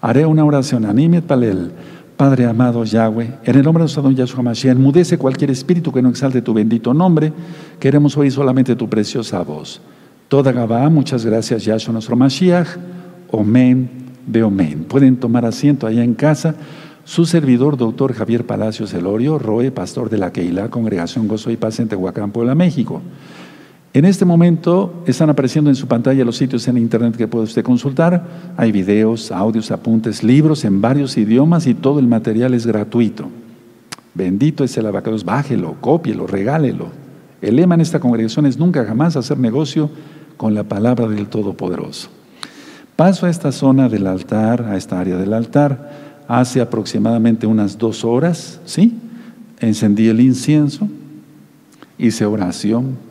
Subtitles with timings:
[0.00, 0.84] Haré una oración.
[0.84, 1.70] Animet palel.
[2.16, 6.02] Padre amado Yahweh, en el nombre de nuestro don Yahshua Mashiach, enmudece cualquier espíritu que
[6.02, 7.32] no exalte tu bendito nombre.
[7.78, 9.80] Queremos oír solamente tu preciosa voz.
[10.28, 12.66] Toda Gabá, muchas gracias Yahshua nuestro Mashiach.
[13.30, 13.88] Omen,
[14.26, 14.84] Beomen.
[14.84, 16.56] Pueden tomar asiento allá en casa.
[17.04, 21.78] Su servidor, doctor Javier Palacios Elorio, Roe, pastor de la Keilah, Congregación Gozo y Paz
[21.78, 23.00] en Tehuacán, Puebla, México.
[23.92, 27.64] En este momento están apareciendo en su pantalla los sitios en internet que puede usted
[27.64, 28.24] consultar.
[28.56, 33.28] Hay videos, audios, apuntes, libros en varios idiomas y todo el material es gratuito.
[34.14, 36.86] Bendito es el abacados, bájelo, cópielo, regálelo.
[37.42, 39.90] El lema en esta congregación es nunca jamás hacer negocio
[40.36, 42.10] con la palabra del Todopoderoso.
[42.94, 48.04] Paso a esta zona del altar, a esta área del altar, hace aproximadamente unas dos
[48.04, 48.96] horas, ¿sí?
[49.58, 50.86] Encendí el incienso,
[51.98, 53.09] hice oración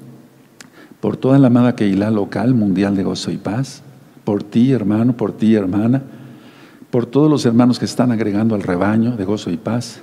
[1.00, 3.82] por toda la amada Keilah local, mundial de gozo y paz,
[4.24, 6.02] por ti, hermano, por ti, hermana,
[6.92, 10.02] por todos los hermanos que están agregando al rebaño de gozo y paz.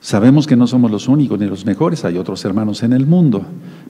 [0.00, 3.42] Sabemos que no somos los únicos ni los mejores, hay otros hermanos en el mundo,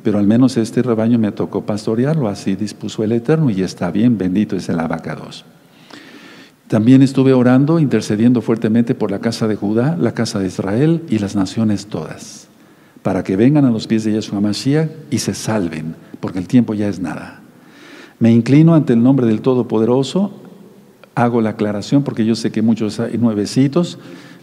[0.03, 4.17] pero al menos este rebaño me tocó pastorearlo, así dispuso el Eterno y está bien,
[4.17, 5.45] bendito es el abacados.
[6.69, 11.19] También estuve orando, intercediendo fuertemente por la casa de Judá, la casa de Israel y
[11.19, 12.44] las naciones todas
[13.05, 16.73] para que vengan a los pies de Yeshua Mashiach y se salven, porque el tiempo
[16.73, 17.43] ya es nada.
[18.19, 20.33] Me inclino ante el nombre del Todopoderoso,
[21.15, 23.99] hago la aclaración porque yo sé que muchos hay nuevecitos.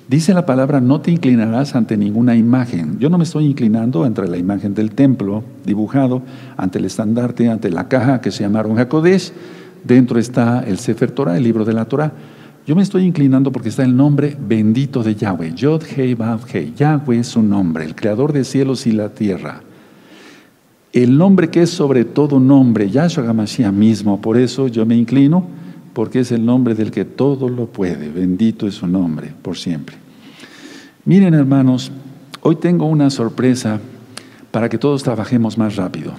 [0.08, 3.00] Dice la palabra, no te inclinarás ante ninguna imagen.
[3.00, 6.22] Yo no me estoy inclinando ante la imagen del templo dibujado,
[6.56, 9.32] ante el estandarte, ante la caja que se llamaron Hakodesh.
[9.84, 12.12] Dentro está el Sefer Torah, el libro de la Torah.
[12.68, 15.56] Yo me estoy inclinando porque está el nombre bendito de Yahweh.
[15.56, 16.74] Yod Hei Vav Hei.
[16.76, 19.62] Yahweh es su nombre, el creador de cielos y la tierra.
[20.94, 24.22] El nombre que es sobre todo nombre, Yahshua Hamashiach mismo.
[24.22, 25.48] Por eso yo me inclino,
[25.94, 28.10] porque es el nombre del que todo lo puede.
[28.10, 29.96] Bendito es su nombre, por siempre.
[31.04, 31.92] Miren, hermanos,
[32.42, 33.80] hoy tengo una sorpresa
[34.52, 36.14] para que todos trabajemos más rápido.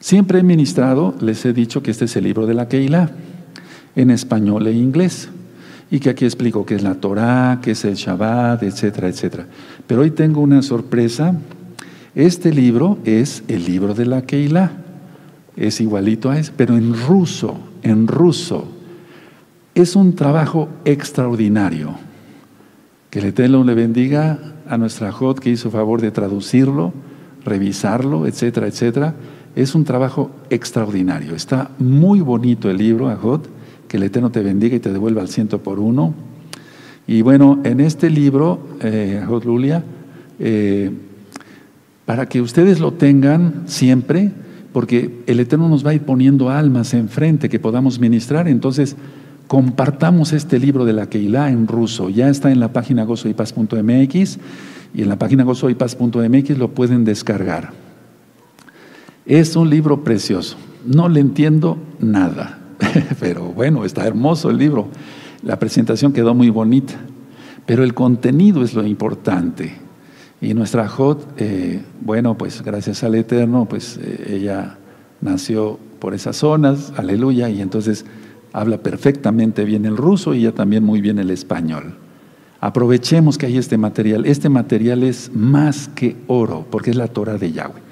[0.00, 3.12] Siempre he ministrado, les he dicho que este es el libro de la Keilah,
[3.94, 5.28] en español e inglés
[5.92, 9.46] y que aquí explico qué es la Torah, qué es el Shabbat, etcétera, etcétera.
[9.86, 11.34] Pero hoy tengo una sorpresa.
[12.14, 14.72] Este libro es el libro de la Keilah.
[15.54, 18.66] Es igualito a ese, pero en ruso, en ruso.
[19.74, 21.90] Es un trabajo extraordinario.
[23.10, 26.94] Que el Eterno le bendiga a nuestra Jod que hizo favor de traducirlo,
[27.44, 29.14] revisarlo, etcétera, etcétera.
[29.54, 31.34] Es un trabajo extraordinario.
[31.34, 33.60] Está muy bonito el libro, Ajot
[33.92, 36.14] que el Eterno te bendiga y te devuelva al ciento por uno.
[37.06, 39.84] Y bueno, en este libro, eh, Lulia,
[40.38, 40.90] eh,
[42.06, 44.32] para que ustedes lo tengan siempre,
[44.72, 48.96] porque el Eterno nos va a ir poniendo almas enfrente que podamos ministrar, entonces
[49.46, 52.08] compartamos este libro de la Keilah en ruso.
[52.08, 54.38] Ya está en la página gozoypaz.mx
[54.94, 57.74] y en la página gozoypaz.mx lo pueden descargar.
[59.26, 60.56] Es un libro precioso.
[60.86, 62.61] No le entiendo nada.
[63.20, 64.88] pero bueno, está hermoso el libro.
[65.42, 66.94] La presentación quedó muy bonita,
[67.66, 69.74] pero el contenido es lo importante.
[70.40, 74.78] Y nuestra Jot, eh, bueno, pues gracias al Eterno, pues eh, ella
[75.20, 78.04] nació por esas zonas, aleluya, y entonces
[78.52, 81.94] habla perfectamente bien el ruso y ella también muy bien el español.
[82.60, 84.26] Aprovechemos que hay este material.
[84.26, 87.91] Este material es más que oro, porque es la Torah de Yahweh.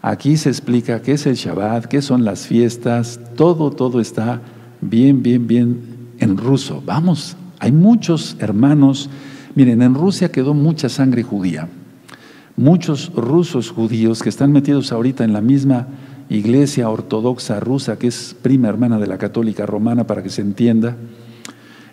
[0.00, 4.40] Aquí se explica qué es el Shabbat, qué son las fiestas, todo, todo está
[4.80, 5.80] bien, bien, bien
[6.20, 6.82] en ruso.
[6.86, 9.10] Vamos, hay muchos hermanos.
[9.54, 11.68] Miren, en Rusia quedó mucha sangre judía.
[12.56, 15.88] Muchos rusos judíos que están metidos ahorita en la misma
[16.28, 20.96] iglesia ortodoxa rusa, que es prima hermana de la católica romana, para que se entienda.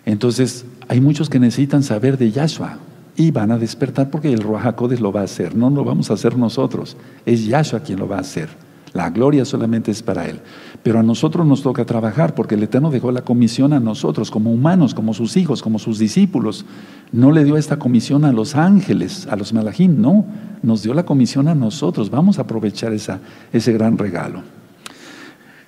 [0.04, 2.78] Entonces, hay muchos que necesitan saber de Yahshua
[3.16, 6.14] y van a despertar porque el Ruach lo va a hacer, no lo vamos a
[6.14, 8.48] hacer nosotros, es Yahshua quien lo va a hacer.
[8.96, 10.40] La gloria solamente es para Él.
[10.82, 14.50] Pero a nosotros nos toca trabajar porque el Eterno dejó la comisión a nosotros como
[14.50, 16.64] humanos, como sus hijos, como sus discípulos.
[17.12, 20.24] No le dio esta comisión a los ángeles, a los malajim, no.
[20.62, 22.08] Nos dio la comisión a nosotros.
[22.08, 23.20] Vamos a aprovechar esa,
[23.52, 24.40] ese gran regalo.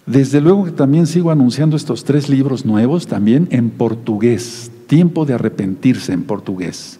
[0.06, 4.70] Desde luego que también sigo anunciando estos tres libros nuevos, también en portugués.
[4.86, 6.98] Tiempo de arrepentirse en portugués.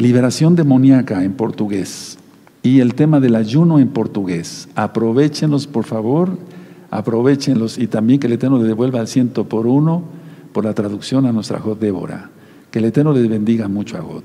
[0.00, 2.16] Liberación demoníaca en portugués
[2.62, 4.66] y el tema del ayuno en portugués.
[4.74, 6.38] Aprovechenlos, por favor,
[6.90, 10.02] aprovechenlos y también que el Eterno le devuelva al ciento por uno
[10.54, 12.30] por la traducción a nuestra Jod Débora.
[12.70, 14.22] Que el Eterno le bendiga mucho a God.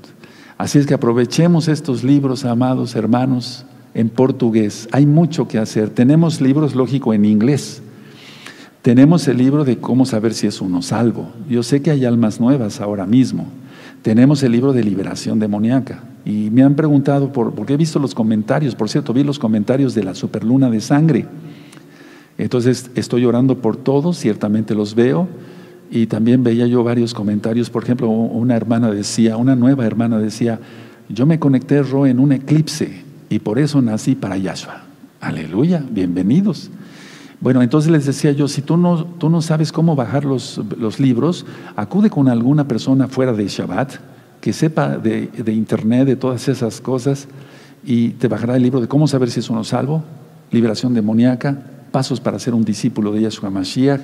[0.56, 4.88] Así es que aprovechemos estos libros, amados hermanos, en portugués.
[4.92, 5.90] Hay mucho que hacer.
[5.90, 7.82] Tenemos libros, lógico, en inglés.
[8.80, 11.32] Tenemos el libro de cómo saber si es uno salvo.
[11.50, 13.46] Yo sé que hay almas nuevas ahora mismo.
[14.06, 16.04] Tenemos el libro de liberación demoníaca.
[16.24, 19.96] Y me han preguntado, por, porque he visto los comentarios, por cierto, vi los comentarios
[19.96, 21.26] de la superluna de sangre.
[22.38, 25.26] Entonces estoy orando por todos, ciertamente los veo.
[25.90, 30.60] Y también veía yo varios comentarios, por ejemplo, una hermana decía, una nueva hermana decía,
[31.08, 34.84] yo me conecté, Ro, en un eclipse y por eso nací para Yahshua.
[35.20, 36.70] Aleluya, bienvenidos.
[37.40, 40.98] Bueno, entonces les decía yo, si tú no, tú no sabes cómo bajar los, los
[40.98, 41.44] libros,
[41.76, 43.94] acude con alguna persona fuera de Shabbat
[44.40, 47.28] que sepa de, de, internet, de todas esas cosas,
[47.84, 50.04] y te bajará el libro de cómo saber si es uno salvo,
[50.50, 51.58] liberación demoníaca,
[51.90, 54.00] pasos para ser un discípulo de Yahshua Mashiach,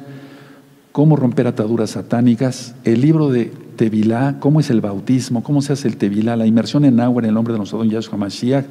[0.91, 3.47] cómo romper ataduras satánicas, el libro de
[3.77, 7.29] Tevilá, cómo es el bautismo, cómo se hace el Tevilá, la inmersión en agua en
[7.29, 8.67] el nombre de nuestro don Yahshua Mashiach,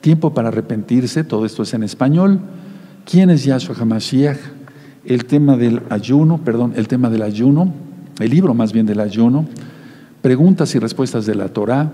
[0.00, 2.40] tiempo para arrepentirse, todo esto es en español,
[3.04, 4.38] ¿Quién es Yahshua HaMashiach?
[5.04, 7.72] El tema del ayuno, perdón, el tema del ayuno,
[8.18, 9.46] el libro más bien del ayuno,
[10.20, 11.92] preguntas y respuestas de la Torah,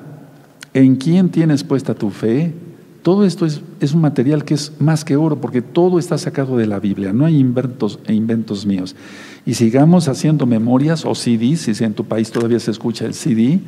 [0.74, 2.52] ¿en quién tienes puesta tu fe?
[3.02, 6.56] Todo esto es, es, un material que es más que oro, porque todo está sacado
[6.56, 8.96] de la Biblia, no hay inventos, e inventos míos.
[9.46, 13.60] Y sigamos haciendo memorias o CDs, si en tu país todavía se escucha el CD,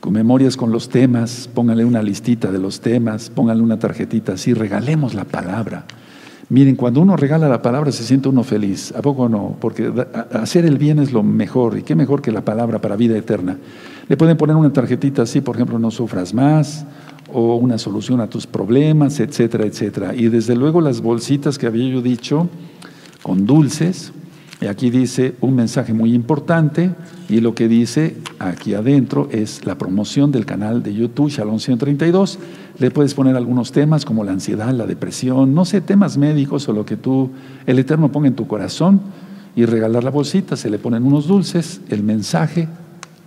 [0.00, 4.52] con memorias con los temas, póngale una listita de los temas, póngale una tarjetita así,
[4.52, 5.86] regalemos la palabra.
[6.50, 9.56] Miren, cuando uno regala la palabra se siente uno feliz, ¿a poco no?
[9.60, 9.90] Porque
[10.32, 13.56] hacer el bien es lo mejor, y qué mejor que la palabra para vida eterna.
[14.08, 16.84] Le pueden poner una tarjetita así, por ejemplo, no sufras más,
[17.32, 20.14] o una solución a tus problemas, etcétera, etcétera.
[20.14, 22.48] Y desde luego las bolsitas que había yo dicho,
[23.22, 24.12] con dulces,
[24.60, 26.90] y aquí dice un mensaje muy importante
[27.28, 32.38] y lo que dice aquí adentro es la promoción del canal de YouTube Shalom 132.
[32.78, 36.72] Le puedes poner algunos temas como la ansiedad, la depresión, no sé, temas médicos o
[36.72, 37.30] lo que tú,
[37.66, 39.00] el Eterno ponga en tu corazón
[39.56, 40.56] y regalar la bolsita.
[40.56, 42.68] Se le ponen unos dulces, el mensaje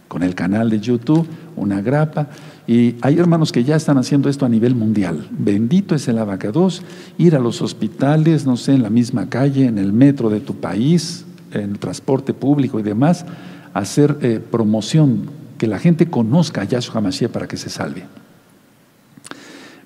[0.08, 2.28] con el canal de YouTube, una grapa.
[2.68, 5.30] Y hay hermanos que ya están haciendo esto a nivel mundial.
[5.32, 6.84] Bendito es el abacados,
[7.18, 10.56] ir a los hospitales, no sé, en la misma calle, en el metro de tu
[10.56, 13.26] país, en el transporte público y demás,
[13.74, 18.04] hacer eh, promoción, que la gente conozca a Yahshua Mashiach para que se salve.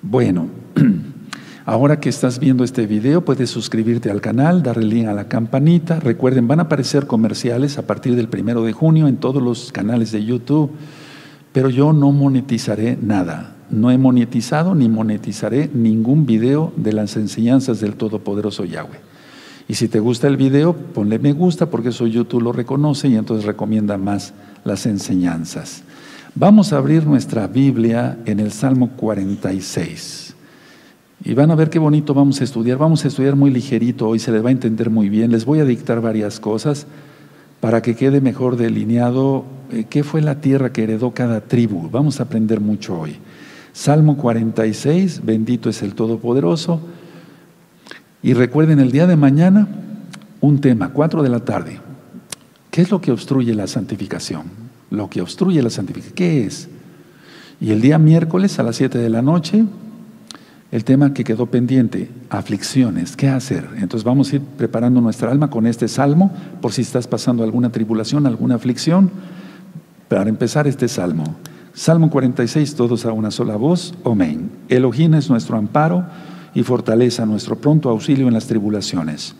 [0.02, 0.48] Bueno,
[1.64, 6.00] ahora que estás viendo este video, puedes suscribirte al canal, darle link a la campanita.
[6.00, 10.10] Recuerden, van a aparecer comerciales a partir del primero de junio en todos los canales
[10.10, 10.72] de YouTube,
[11.52, 13.56] pero yo no monetizaré nada.
[13.70, 19.00] No he monetizado ni monetizaré ningún video de las enseñanzas del Todopoderoso Yahweh.
[19.68, 23.16] Y si te gusta el video, ponle me gusta porque eso YouTube lo reconoce y
[23.16, 24.34] entonces recomienda más
[24.64, 25.84] las enseñanzas.
[26.34, 30.34] Vamos a abrir nuestra Biblia en el Salmo 46.
[31.24, 32.78] Y van a ver qué bonito vamos a estudiar.
[32.78, 35.30] Vamos a estudiar muy ligerito hoy, se les va a entender muy bien.
[35.30, 36.86] Les voy a dictar varias cosas
[37.62, 41.88] para que quede mejor delineado eh, qué fue la tierra que heredó cada tribu.
[41.92, 43.18] Vamos a aprender mucho hoy.
[43.72, 46.80] Salmo 46, bendito es el Todopoderoso.
[48.20, 49.68] Y recuerden el día de mañana
[50.40, 51.78] un tema, cuatro de la tarde.
[52.72, 54.42] ¿Qué es lo que obstruye la santificación?
[54.90, 56.68] Lo que obstruye la santificación, ¿qué es?
[57.60, 59.64] Y el día miércoles a las siete de la noche,
[60.72, 63.68] el tema que quedó pendiente, aflicciones, ¿qué hacer?
[63.76, 66.32] Entonces vamos a ir preparando nuestra alma con este salmo,
[66.62, 69.10] por si estás pasando alguna tribulación, alguna aflicción,
[70.08, 71.36] para empezar este salmo.
[71.74, 74.50] Salmo 46, todos a una sola voz, amén.
[74.70, 76.06] Elohim es nuestro amparo
[76.54, 79.34] y fortaleza nuestro pronto auxilio en las tribulaciones.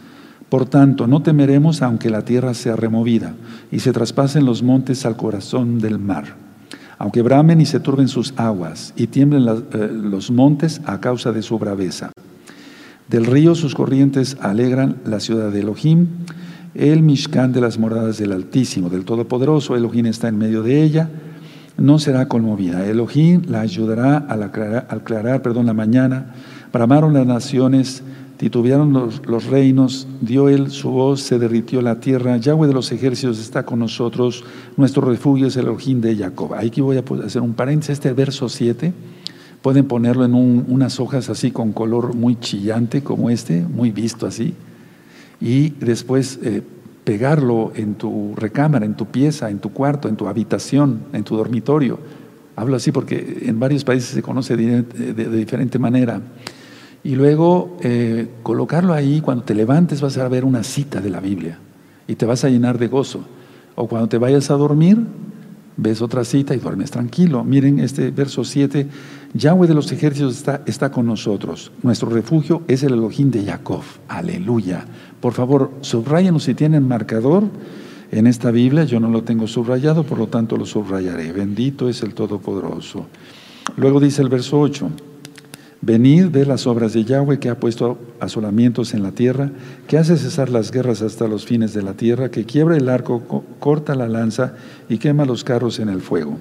[0.51, 3.35] Por tanto, no temeremos aunque la tierra sea removida
[3.71, 6.37] y se traspasen los montes al corazón del mar,
[7.03, 11.43] aunque bramen y se turben sus aguas y tiemblen eh, los montes a causa de
[11.43, 12.13] su braveza.
[13.09, 16.07] Del río sus corrientes alegran la ciudad de Elohim,
[16.77, 21.11] el Mishkan de las moradas del Altísimo, del Todopoderoso, Elohim está en medio de ella,
[21.77, 22.87] no será conmovida.
[22.87, 26.27] Elohim la ayudará al aclarar, aclarar perdón, la mañana,
[26.73, 28.03] Bramaron las naciones,
[28.43, 32.37] titubearon los, reinos, dio él su voz, se derritió la tierra.
[32.39, 34.43] Yahweh de los ejércitos está con nosotros,
[34.77, 36.55] nuestro refugio es el Elohim de Jacob.
[36.55, 38.93] Aquí voy a hacer un paréntesis, este verso 7,
[39.63, 44.55] pueden ponerlo en unas hojas así con color muy chillante como este, muy visto así,
[45.41, 46.63] y después eh,
[47.05, 51.37] pegarlo en tu recámara, en tu pieza, en tu cuarto, en tu habitación, en tu
[51.37, 52.01] dormitorio.
[52.57, 56.21] Hablo así porque en varios países se conoce de diferente manera
[57.05, 61.21] y luego eh, colocarlo ahí, cuando te levantes vas a ver una cita de la
[61.21, 61.59] Biblia
[62.07, 63.25] y te vas a llenar de gozo.
[63.75, 64.99] O cuando te vayas a dormir,
[65.77, 67.43] ves otra cita y duermes tranquilo.
[67.43, 68.87] Miren este verso 7,
[69.35, 71.73] Yahweh de los ejércitos está, está con nosotros.
[71.83, 73.83] Nuestro refugio es el Elohim de Jacob.
[74.09, 74.85] Aleluya.
[75.21, 77.45] Por favor, subrayenlo si tienen marcador
[78.11, 78.85] en esta Biblia.
[78.85, 81.33] Yo no lo tengo subrayado, por lo tanto lo subrayaré.
[81.33, 83.07] Bendito es el Todopoderoso.
[83.77, 84.91] Luego dice el verso 8.
[85.85, 89.51] Venid, de las obras de Yahweh que ha puesto asolamientos en la tierra,
[89.89, 93.45] que hace cesar las guerras hasta los fines de la tierra, que quiebra el arco,
[93.59, 94.55] corta la lanza
[94.89, 96.39] y quema los carros en el fuego.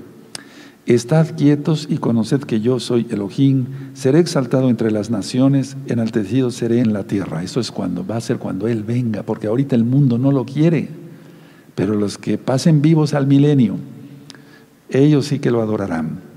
[0.86, 6.80] Estad quietos y conoced que yo soy Elohim, seré exaltado entre las naciones, enaltecido seré
[6.80, 7.42] en la tierra.
[7.42, 10.46] Eso es cuando va a ser cuando Él venga, porque ahorita el mundo no lo
[10.46, 10.90] quiere,
[11.74, 13.78] pero los que pasen vivos al milenio,
[14.92, 16.31] ellos sí que lo adorarán.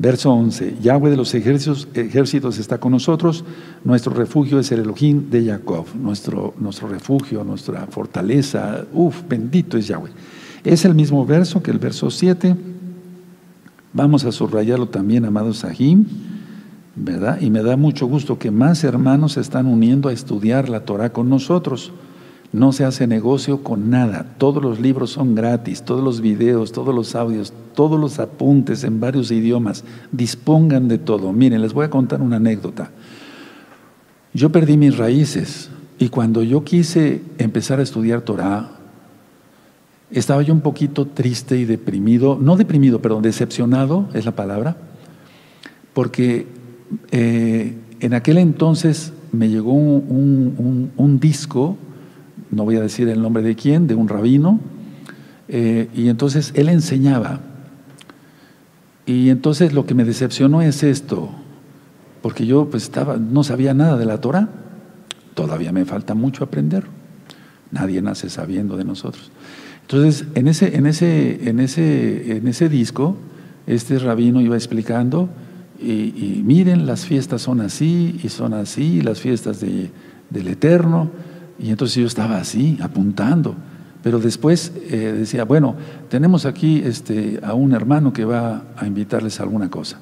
[0.00, 3.44] Verso 11, Yahweh de los ejércitos, ejércitos, está con nosotros,
[3.84, 9.88] nuestro refugio es el Elohim de Jacob, nuestro, nuestro refugio, nuestra fortaleza, uf, bendito es
[9.88, 10.08] Yahweh.
[10.64, 12.56] Es el mismo verso que el verso 7,
[13.92, 16.06] vamos a subrayarlo también, amados Sahim,
[16.96, 17.38] ¿verdad?
[17.42, 21.12] Y me da mucho gusto que más hermanos se están uniendo a estudiar la Torah
[21.12, 21.92] con nosotros.
[22.52, 24.34] No se hace negocio con nada.
[24.38, 28.98] Todos los libros son gratis, todos los videos, todos los audios, todos los apuntes en
[28.98, 29.84] varios idiomas.
[30.10, 31.32] Dispongan de todo.
[31.32, 32.90] Miren, les voy a contar una anécdota.
[34.34, 38.70] Yo perdí mis raíces y cuando yo quise empezar a estudiar Torah,
[40.10, 44.76] estaba yo un poquito triste y deprimido, no deprimido, perdón, decepcionado es la palabra,
[45.92, 46.46] porque
[47.12, 51.76] eh, en aquel entonces me llegó un disco
[52.50, 54.60] no voy a decir el nombre de quién, de un rabino,
[55.48, 57.40] eh, y entonces él enseñaba.
[59.06, 61.30] Y entonces lo que me decepcionó es esto,
[62.22, 64.48] porque yo pues estaba, no sabía nada de la Torah,
[65.34, 66.84] todavía me falta mucho aprender,
[67.70, 69.30] nadie nace sabiendo de nosotros.
[69.82, 73.16] Entonces, en ese, en ese, en ese, en ese disco,
[73.66, 75.28] este rabino iba explicando,
[75.82, 79.90] y, miren, las fiestas son así, y son así, las fiestas de,
[80.28, 81.10] del Eterno,
[81.60, 83.54] y entonces yo estaba así, apuntando.
[84.02, 85.76] Pero después eh, decía, bueno,
[86.08, 89.98] tenemos aquí este, a un hermano que va a invitarles a alguna cosa.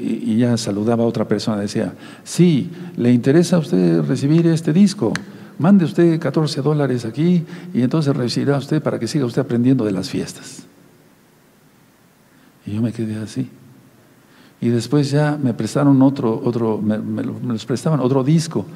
[0.00, 5.12] Y, ya saludaba a otra persona, decía, sí, ¿le interesa a usted recibir este disco?
[5.58, 9.92] Mande usted 14 dólares aquí y entonces recibirá usted para que siga usted aprendiendo de
[9.92, 10.64] las fiestas.
[12.64, 13.50] Y yo me quedé así.
[14.60, 18.66] Y después ya me prestaron otro, otro me, los prestaban otro disco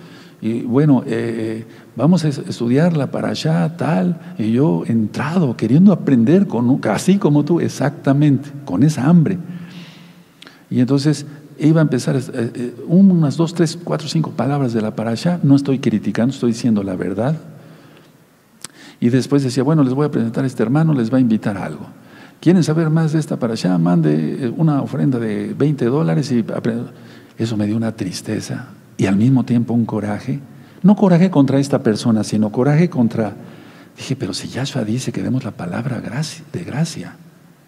[0.44, 6.80] y bueno, eh, vamos a estudiarla para allá, tal, y yo entrado, queriendo aprender, con,
[6.90, 9.38] así como tú, exactamente, con esa hambre.
[10.68, 11.26] Y entonces
[11.60, 15.38] iba a empezar eh, eh, unas dos, tres, cuatro, cinco palabras de la para allá,
[15.44, 17.36] no estoy criticando, estoy diciendo la verdad.
[18.98, 21.56] Y después decía, bueno, les voy a presentar a este hermano, les va a invitar
[21.56, 21.86] a algo.
[22.40, 23.78] ¿Quieren saber más de esta para allá?
[23.78, 26.44] Mande una ofrenda de 20 dólares y
[27.38, 30.40] eso me dio una tristeza y al mismo tiempo un coraje.
[30.82, 33.34] No coraje contra esta persona, sino coraje contra...
[33.96, 37.16] Dije, pero si Yahshua dice que demos la palabra de gracia,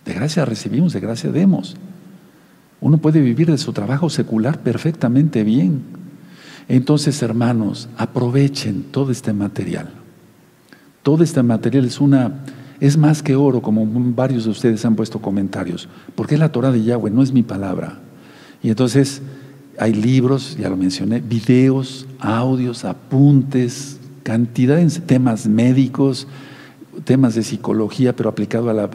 [0.05, 1.77] de gracia recibimos, de gracia demos.
[2.81, 5.83] Uno puede vivir de su trabajo secular perfectamente bien.
[6.69, 9.91] Entonces, hermanos, aprovechen todo este material.
[11.03, 12.33] Todo este material es una
[12.81, 16.73] es más que oro, como varios de ustedes han puesto comentarios, porque es la Torah
[16.73, 17.99] de Yahweh, no es mi palabra.
[18.63, 19.23] Y entonces
[19.79, 26.27] hay libros, ya lo mencioné, videos, audios, apuntes, cantidad de temas médicos,
[27.05, 28.89] temas de psicología, pero aplicado a,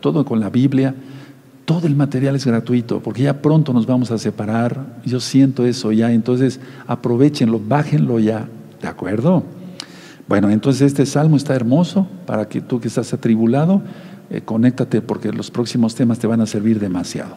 [0.00, 0.94] todo con la Biblia.
[1.64, 5.00] Todo el material es gratuito, porque ya pronto nos vamos a separar.
[5.04, 8.48] Yo siento eso ya, entonces aprovechenlo, bájenlo ya,
[8.80, 9.44] ¿de acuerdo?
[10.28, 13.82] Bueno, entonces este salmo está hermoso para que tú que estás atribulado,
[14.30, 17.36] eh, conéctate porque los próximos temas te van a servir demasiado.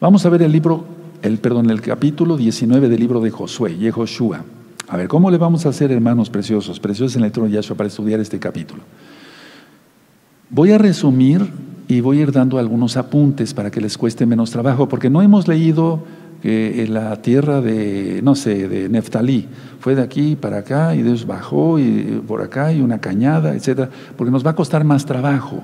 [0.00, 0.84] Vamos a ver el libro
[1.22, 4.44] el, perdón, el capítulo 19 del libro de Josué, Yehoshua.
[4.88, 7.76] A ver, ¿cómo le vamos a hacer, hermanos preciosos, preciosos en el trono de Yahshua,
[7.76, 8.82] para estudiar este capítulo?
[10.50, 11.44] Voy a resumir
[11.88, 15.22] y voy a ir dando algunos apuntes para que les cueste menos trabajo, porque no
[15.22, 16.04] hemos leído
[16.42, 19.46] en la tierra de, no sé, de Neftalí,
[19.80, 23.90] fue de aquí para acá y Dios bajó y por acá y una cañada, etcétera,
[24.16, 25.62] porque nos va a costar más trabajo.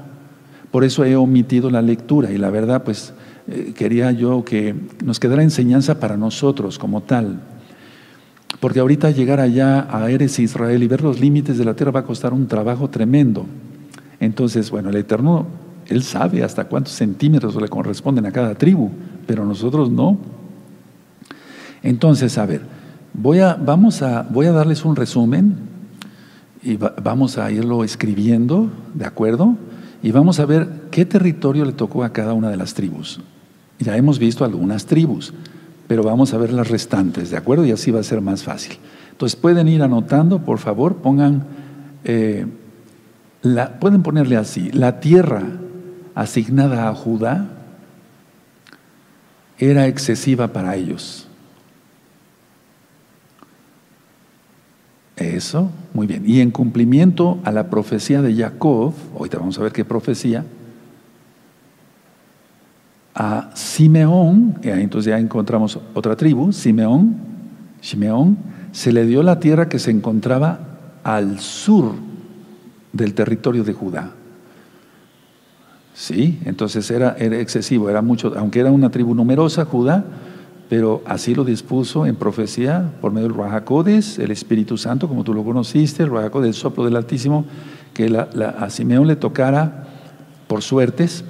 [0.72, 3.12] Por eso he omitido la lectura y la verdad, pues
[3.48, 7.40] eh, quería yo que nos quedara enseñanza para nosotros como tal.
[8.60, 12.00] Porque ahorita llegar allá a Eres Israel y ver los límites de la tierra va
[12.00, 13.46] a costar un trabajo tremendo.
[14.20, 15.46] Entonces, bueno, el Eterno,
[15.88, 18.90] Él sabe hasta cuántos centímetros le corresponden a cada tribu,
[19.26, 20.18] pero nosotros no.
[21.82, 22.62] Entonces, a ver,
[23.12, 25.56] voy a, vamos a, voy a darles un resumen
[26.62, 29.56] y vamos a irlo escribiendo, ¿de acuerdo?
[30.02, 33.20] Y vamos a ver qué territorio le tocó a cada una de las tribus.
[33.78, 35.32] Ya hemos visto algunas tribus,
[35.86, 37.64] pero vamos a ver las restantes, ¿de acuerdo?
[37.64, 38.78] Y así va a ser más fácil.
[39.12, 41.44] Entonces pueden ir anotando, por favor, pongan,
[42.04, 42.46] eh,
[43.80, 45.42] pueden ponerle así, la tierra
[46.14, 47.48] asignada a Judá
[49.58, 51.28] era excesiva para ellos.
[55.22, 56.24] Eso, muy bien.
[56.26, 60.44] Y en cumplimiento a la profecía de Jacob, ahorita vamos a ver qué profecía,
[63.14, 67.16] a Simeón, ahí entonces ya encontramos otra tribu, Simeón,
[67.80, 68.36] Simeón,
[68.72, 70.58] se le dio la tierra que se encontraba
[71.04, 71.92] al sur
[72.92, 74.12] del territorio de Judá.
[75.94, 80.04] Sí, entonces era, era excesivo, era mucho, aunque era una tribu numerosa, Judá,
[80.72, 85.34] pero así lo dispuso en profecía por medio del Rajacodes, el Espíritu Santo, como tú
[85.34, 87.44] lo conociste, el Rajacodes, el soplo del Altísimo,
[87.92, 88.06] que
[88.58, 89.86] a Simeón le tocara
[90.46, 91.24] por suertes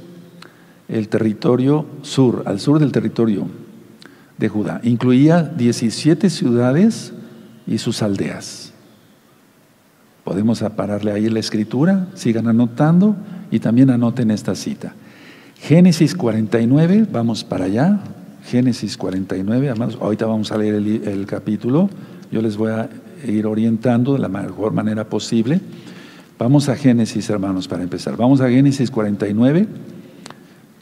[0.86, 3.48] el territorio sur, al sur del territorio
[4.38, 4.80] de Judá.
[4.84, 7.12] Incluía 17 ciudades
[7.66, 8.72] y sus aldeas.
[10.22, 13.16] Podemos pararle ahí la escritura, sigan anotando
[13.50, 14.94] y también anoten esta cita.
[15.56, 17.98] Génesis 49, vamos para allá.
[18.44, 21.88] Génesis 49, además, ahorita vamos a leer el, capítulo,
[22.30, 22.88] yo les voy a
[23.26, 25.60] ir orientando de la mejor manera posible.
[26.38, 28.16] Vamos a Génesis, hermanos, para empezar.
[28.16, 29.66] Vamos a Génesis 49,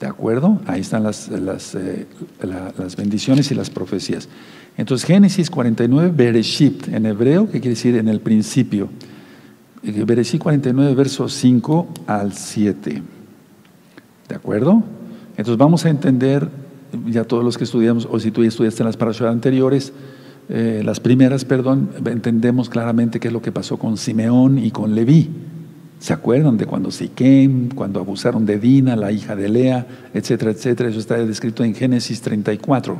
[0.00, 0.61] ¿de acuerdo?
[0.67, 2.07] Ahí están las, eh,
[2.43, 4.29] las bendiciones y las profecías.
[4.79, 7.97] Entonces, Génesis 49, Bereshit, en hebreo, ¿qué quiere decir?
[7.97, 8.88] En el principio.
[9.83, 13.02] Eh, Bereshit 49, versos 5 al 7.
[14.29, 14.83] ¿De acuerdo?
[15.37, 16.49] Entonces vamos a entender
[17.06, 19.92] ya todos los que estudiamos, o si tú ya estudiaste en las parashas anteriores,
[20.49, 24.94] eh, las primeras, perdón, entendemos claramente qué es lo que pasó con Simeón y con
[24.94, 25.30] Leví.
[26.00, 30.88] ¿Se acuerdan de cuando Siquem, cuando abusaron de Dina, la hija de Lea, etcétera, etcétera?
[30.88, 32.99] Eso está descrito en Génesis 34.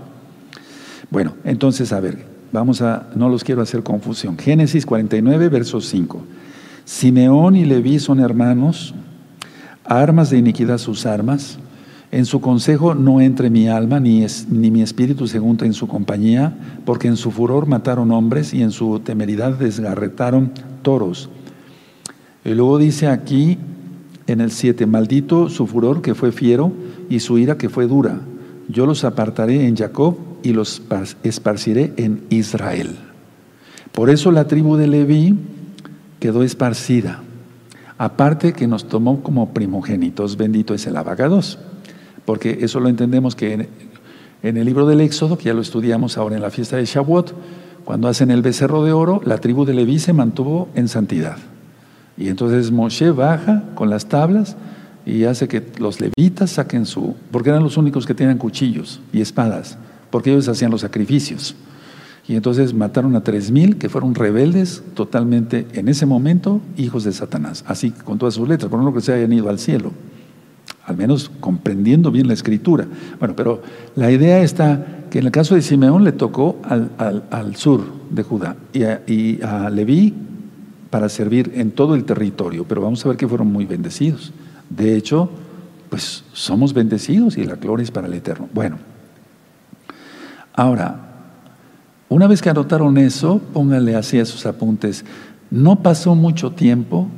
[1.11, 4.38] Bueno, entonces, a ver, vamos a, no los quiero hacer confusión.
[4.38, 6.23] Génesis 49, verso 5.
[6.85, 8.94] Simeón y Leví son hermanos,
[9.85, 11.59] armas de iniquidad sus armas,
[12.12, 15.87] en su consejo no entre mi alma, ni, ni mi espíritu se junta en su
[15.87, 16.53] compañía,
[16.85, 21.31] porque en su furor mataron hombres y en su temeridad desgarretaron toros.
[22.44, 23.59] Y luego dice aquí
[24.27, 26.73] en el 7, maldito su furor que fue fiero
[27.09, 28.20] y su ira que fue dura.
[28.68, 30.83] Yo los apartaré en Jacob y los
[31.23, 32.96] esparciré en Israel.
[33.92, 35.37] Por eso la tribu de Leví
[36.18, 37.23] quedó esparcida.
[37.99, 41.59] Aparte que nos tomó como primogénitos, bendito es el abacados
[42.31, 43.66] porque eso lo entendemos que
[44.45, 47.35] en, el libro del Éxodo, que ya lo estudiamos ahora en la fiesta de Shavuot,
[47.85, 51.38] cuando hacen el becerro de oro, la tribu de Leví se mantuvo en santidad.
[52.16, 54.57] Y entonces Moshe baja con las tablas
[55.05, 59.21] y hace que los levitas saquen su, porque eran los únicos que tenían cuchillos y
[59.21, 59.77] espadas,
[60.12, 61.57] porque ellos hacían los sacrificios.
[62.29, 67.11] Y entonces mataron a tres mil que fueron rebeldes totalmente en ese momento, hijos de
[67.11, 69.90] Satanás, así con todas sus letras, por no que se hayan ido al cielo
[70.90, 72.85] al menos comprendiendo bien la escritura.
[73.18, 73.62] Bueno, pero
[73.94, 78.57] la idea está que en el caso de Simeón le tocó al, sur de Judá
[78.72, 80.12] y a, y a, Leví
[80.90, 84.33] para servir en todo el territorio, pero vamos a ver que fueron muy bendecidos.
[84.68, 85.31] De hecho,
[85.88, 88.48] pues somos bendecidos y la gloria es para el Eterno.
[88.53, 88.79] Bueno,
[90.55, 90.96] ahora,
[92.09, 95.05] una vez que anotaron eso, pónganle así a sus apuntes.
[95.53, 97.09] No pasó mucho tiempo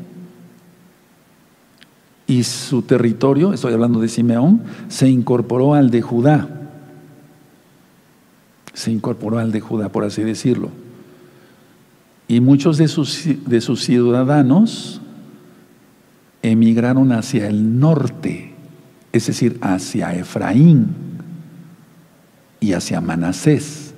[2.26, 6.48] y su territorio, estoy hablando de Simeón, se incorporó al de Judá.
[8.72, 10.70] Se incorporó al de Judá, por así decirlo.
[12.28, 15.00] Y muchos de sus, de sus ciudadanos
[16.42, 18.54] emigraron hacia el norte,
[19.12, 20.88] es decir, hacia Efraín
[22.61, 23.94] y hacia Manasés.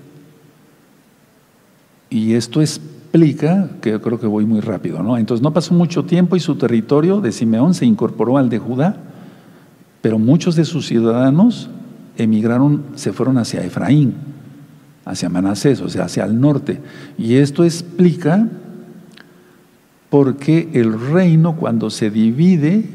[2.11, 2.81] Y esto es
[3.15, 5.17] explica, que yo creo que voy muy rápido, ¿no?
[5.17, 8.97] Entonces no pasó mucho tiempo y su territorio de Simeón se incorporó al de Judá,
[10.01, 11.71] pero muchos de sus ciudadanos
[12.19, 14.15] emigraron, se fueron hacia Efraín,
[15.05, 16.81] hacia Manasés, o sea, hacia el norte.
[17.17, 18.49] Y esto explica
[20.11, 22.91] por qué el reino cuando se divide,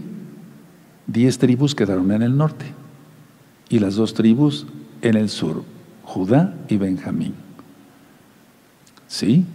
[1.08, 2.65] diez tribus quedaron en el norte
[3.69, 4.67] y las dos tribus
[5.01, 5.63] en el sur,
[6.03, 7.36] Judá y Benjamín.
[9.08, 9.45] ¿Sí?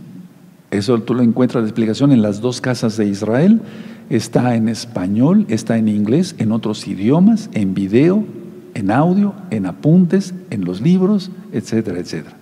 [0.74, 3.60] Eso tú lo encuentras la explicación en las dos casas de Israel.
[4.10, 8.24] Está en español, está en inglés, en otros idiomas, en video,
[8.74, 12.36] en audio, en apuntes, en los libros, etcétera, etcétera.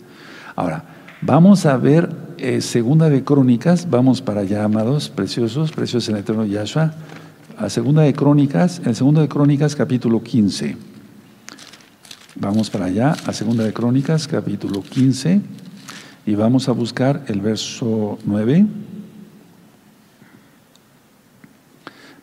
[0.56, 0.84] Ahora,
[1.20, 6.22] vamos a ver eh, Segunda de Crónicas, vamos para allá, amados, preciosos, preciosos en el
[6.22, 6.94] eterno Yahshua.
[7.58, 10.78] a segunda de Crónicas, el segundo de Crónicas capítulo 15.
[12.36, 15.42] Vamos para allá, a segunda de Crónicas capítulo 15
[16.24, 18.66] y vamos a buscar el verso 9.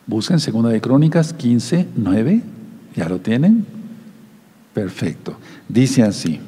[0.06, 2.42] Busquen segunda de Crónicas 15, 9.
[2.96, 3.66] ¿Ya lo tienen?
[4.72, 5.36] Perfecto.
[5.68, 6.40] Dice así.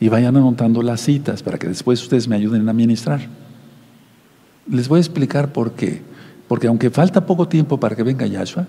[0.00, 3.20] Y vayan anotando las citas para que después ustedes me ayuden a ministrar.
[4.68, 6.02] Les voy a explicar por qué.
[6.48, 8.68] Porque aunque falta poco tiempo para que venga Yahshua,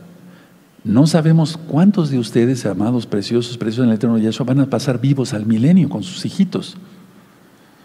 [0.83, 4.99] no sabemos cuántos de ustedes, amados, preciosos, preciosos en el eterno Yahshua, van a pasar
[4.99, 6.77] vivos al milenio con sus hijitos.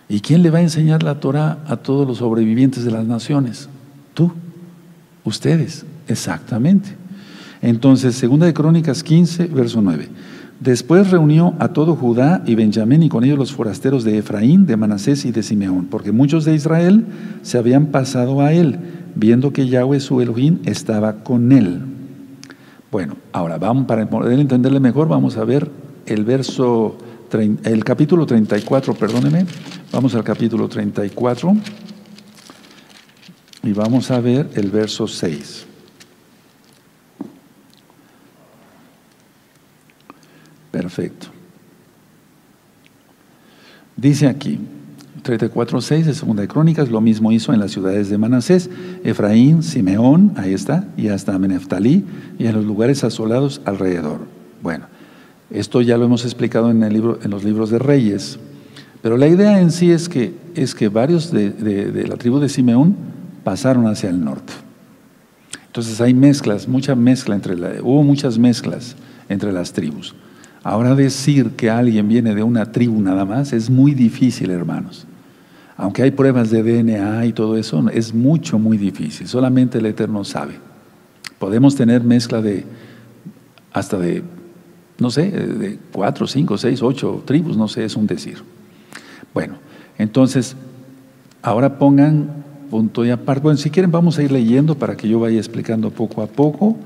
[0.09, 3.69] ¿Y quién le va a enseñar la Torah a todos los sobrevivientes de las naciones?
[4.15, 4.33] Tú,
[5.25, 6.97] ustedes, exactamente.
[7.61, 10.09] Entonces, segunda de Crónicas 15, verso 9.
[10.61, 14.77] Después reunió a todo Judá y Benjamín y con ellos los forasteros de Efraín, de
[14.77, 17.05] Manasés y de Simeón, porque muchos de Israel
[17.43, 18.79] se habían pasado a él,
[19.15, 21.81] viendo que Yahweh su Elohim estaba con él.
[22.91, 25.71] Bueno, ahora vamos para poder entenderle mejor, vamos a ver
[26.07, 26.99] el verso
[27.33, 29.45] el capítulo 34, perdóneme.
[29.93, 31.57] Vamos al capítulo 34
[33.65, 35.67] y vamos a ver el verso 6.
[40.71, 41.27] Perfecto.
[43.97, 44.61] Dice aquí,
[45.25, 48.71] 34.6 de Segunda de Crónicas, lo mismo hizo en las ciudades de Manasés,
[49.05, 52.05] Efraín, Simeón, ahí está, y hasta Meneftalí,
[52.39, 54.21] y en los lugares asolados alrededor.
[54.63, 54.87] Bueno,
[55.51, 58.39] esto ya lo hemos explicado en, los libros de Reyes,
[59.03, 62.97] pero la idea en sí es que, es que varios de, la tribu de Simeón
[63.45, 64.53] pasaron hacia el norte.
[65.67, 68.97] Entonces hay mezclas, mucha mezcla entre hubo muchas mezclas
[69.29, 70.15] entre las tribus.
[70.63, 75.07] Ahora decir que alguien viene de una tribu nada más es muy difícil, hermanos.
[75.77, 79.29] Aunque hay pruebas de DNA y todo eso, es mucho, muy difícil.
[79.29, 80.55] Solamente el Eterno sabe.
[81.39, 82.65] Podemos tener mezcla de
[83.73, 84.25] hasta de,
[84.99, 88.43] no sé, de cuatro, cinco, seis, ocho tribus, no sé, es un decir.
[89.33, 89.55] Bueno,
[89.97, 90.57] entonces,
[91.43, 93.43] ahora pongan punto y aparte.
[93.43, 96.77] Bueno, si quieren vamos a ir leyendo para que yo vaya explicando poco a poco.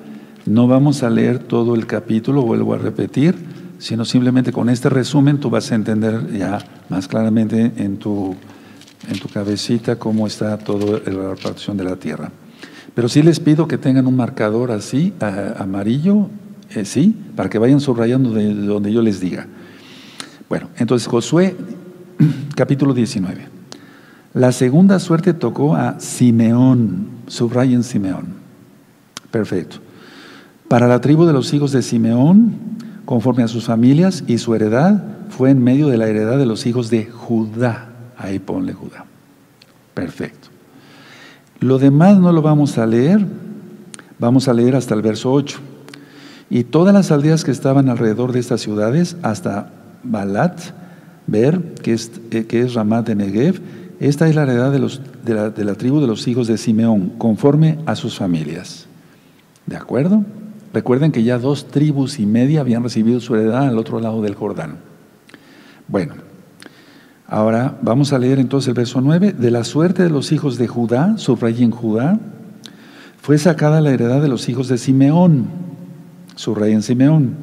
[0.45, 3.37] No vamos a leer todo el capítulo, vuelvo a repetir
[3.83, 8.37] sino simplemente con este resumen tú vas a entender ya más claramente en tu,
[9.09, 12.31] en tu cabecita cómo está toda la repartición de la tierra.
[12.95, 15.13] Pero sí les pido que tengan un marcador así,
[15.59, 16.29] amarillo,
[16.75, 19.47] eh, sí, para que vayan subrayando de donde yo les diga.
[20.49, 21.57] Bueno, entonces Josué,
[22.57, 23.49] capítulo 19.
[24.35, 28.35] La segunda suerte tocó a Simeón, subrayen Simeón.
[29.31, 29.77] Perfecto.
[30.69, 32.55] Para la tribu de los hijos de Simeón,
[33.05, 36.67] conforme a sus familias y su heredad fue en medio de la heredad de los
[36.67, 37.91] hijos de Judá.
[38.17, 39.05] Ahí ponle Judá.
[39.95, 40.49] Perfecto.
[41.61, 43.25] Lo demás no lo vamos a leer,
[44.19, 45.59] vamos a leer hasta el verso 8.
[46.53, 49.71] Y todas las aldeas que estaban alrededor de estas ciudades, hasta
[50.03, 50.61] Balat,
[51.27, 53.63] Ber, que es, eh, que es Ramat de Negev,
[54.01, 57.79] esta es la heredad de, los, de, la, tribu de los hijos de Simeón, conforme
[57.87, 58.85] a sus familias.
[59.65, 60.27] ¿De acuerdo?
[60.75, 64.35] Recuerden que ya dos tribus y media habían recibido su heredad al otro lado del
[64.35, 64.77] Jordán.
[65.89, 66.17] Bueno,
[67.29, 69.33] ahora vamos a leer entonces el verso 9.
[69.33, 72.21] De la suerte de los hijos de Judá, en Judá,
[73.23, 75.72] fue sacada la heredad de los hijos de Simeón,
[76.67, 77.37] en Simeón,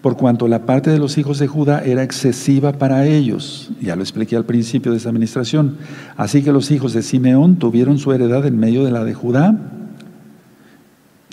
[0.00, 3.70] por cuanto la parte de los hijos de Judá era excesiva para ellos.
[3.80, 5.76] Ya lo expliqué al principio de esta administración.
[6.16, 9.56] Así que los hijos de Simeón tuvieron su heredad en medio de la de Judá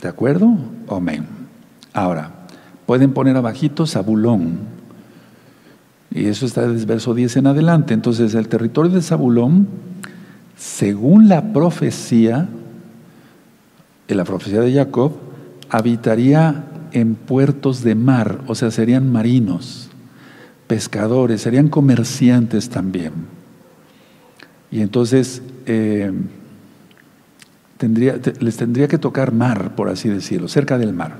[0.01, 0.57] ¿De acuerdo?
[0.89, 1.25] Amén.
[1.93, 2.31] Ahora,
[2.85, 4.59] pueden poner abajito Zabulón.
[6.11, 7.93] Y eso está desde verso 10 en adelante.
[7.93, 9.67] Entonces, el territorio de Zabulón,
[10.55, 12.47] según la profecía,
[14.07, 15.11] en la profecía de Jacob,
[15.69, 19.89] habitaría en puertos de mar, o sea, serían marinos,
[20.67, 23.13] pescadores, serían comerciantes también.
[24.71, 26.11] Y entonces, eh,
[28.39, 31.17] les tendría que tocar mar, por así decirlo, cerca del mar.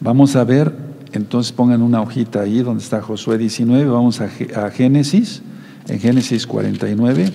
[0.00, 0.74] Vamos a ver,
[1.12, 5.42] entonces pongan una hojita ahí donde está Josué 19, vamos a, a Génesis,
[5.88, 7.30] en Génesis 49.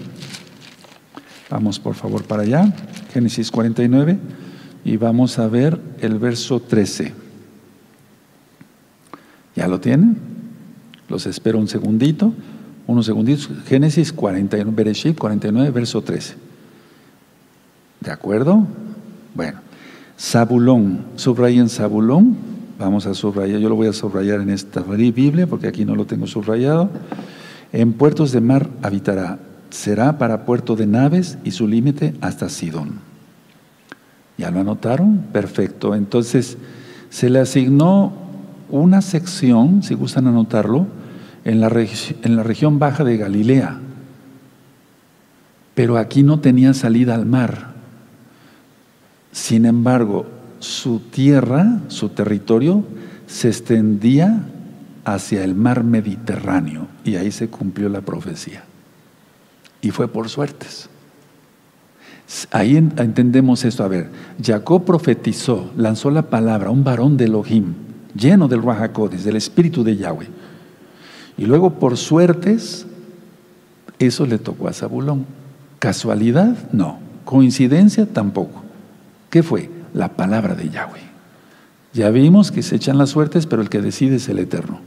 [1.49, 2.73] Vamos por favor para allá,
[3.13, 4.17] Génesis 49,
[4.83, 7.26] y vamos a ver el verso 13.
[9.57, 10.15] ¿Ya lo tienen?
[11.09, 12.31] Los espero un segundito,
[12.85, 13.49] unos segunditos.
[13.65, 16.35] Génesis 49, Bereshit 49, verso 13.
[17.99, 18.67] ¿De acuerdo?
[19.33, 19.59] Bueno,
[20.19, 22.37] Zabulón, subrayen Zabulón,
[22.77, 26.05] vamos a subrayar, yo lo voy a subrayar en esta Biblia porque aquí no lo
[26.05, 26.91] tengo subrayado.
[27.73, 29.39] En puertos de mar habitará,
[29.71, 32.99] será para puerto de naves y su límite hasta Sidón.
[34.37, 35.25] ¿Ya lo anotaron?
[35.33, 35.95] Perfecto.
[35.95, 36.59] Entonces,
[37.09, 38.26] se le asignó
[38.69, 40.87] una sección, si gustan anotarlo,
[41.45, 43.79] en la, en la región baja de Galilea.
[45.73, 47.73] Pero aquí no tenía salida al mar.
[49.31, 50.25] Sin embargo,
[50.59, 52.83] su tierra, su territorio,
[53.27, 54.43] se extendía
[55.05, 58.63] hacia el mar Mediterráneo y ahí se cumplió la profecía.
[59.81, 60.89] Y fue por suertes.
[62.51, 63.83] Ahí entendemos esto.
[63.83, 64.09] A ver,
[64.43, 67.73] Jacob profetizó, lanzó la palabra, un varón de Elohim,
[68.17, 70.27] lleno del Rahakodes, del espíritu de Yahweh.
[71.37, 72.85] Y luego, por suertes,
[73.99, 75.25] eso le tocó a Zabulón.
[75.79, 76.55] ¿Casualidad?
[76.71, 76.99] No.
[77.25, 78.05] ¿Coincidencia?
[78.05, 78.63] Tampoco.
[79.29, 79.69] ¿Qué fue?
[79.93, 81.01] La palabra de Yahweh.
[81.93, 84.79] Ya vimos que se echan las suertes, pero el que decide es el Eterno.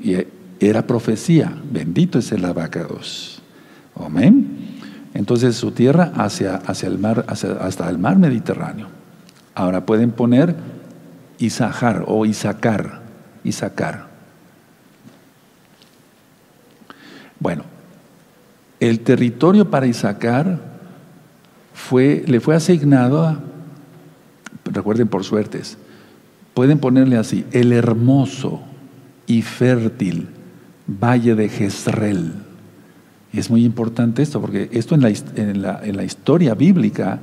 [0.00, 0.16] Y
[0.60, 1.52] era profecía.
[1.70, 3.40] Bendito es el abacados.
[3.96, 4.58] Amén.
[5.14, 8.88] Entonces su tierra hacia, hacia el mar, hasta el mar Mediterráneo.
[9.54, 10.56] Ahora pueden poner
[11.38, 13.02] Isahar o Isacar.
[13.44, 14.06] Isacar.
[17.40, 17.64] Bueno,
[18.80, 20.58] el territorio para Isacar
[21.74, 23.40] fue, le fue asignado a,
[24.64, 25.76] recuerden por suertes,
[26.54, 28.62] pueden ponerle así, el hermoso
[29.26, 30.28] y fértil
[30.86, 32.32] valle de Jezreel.
[33.32, 37.18] Es muy importante esto, porque esto en la, en la, historia bíblica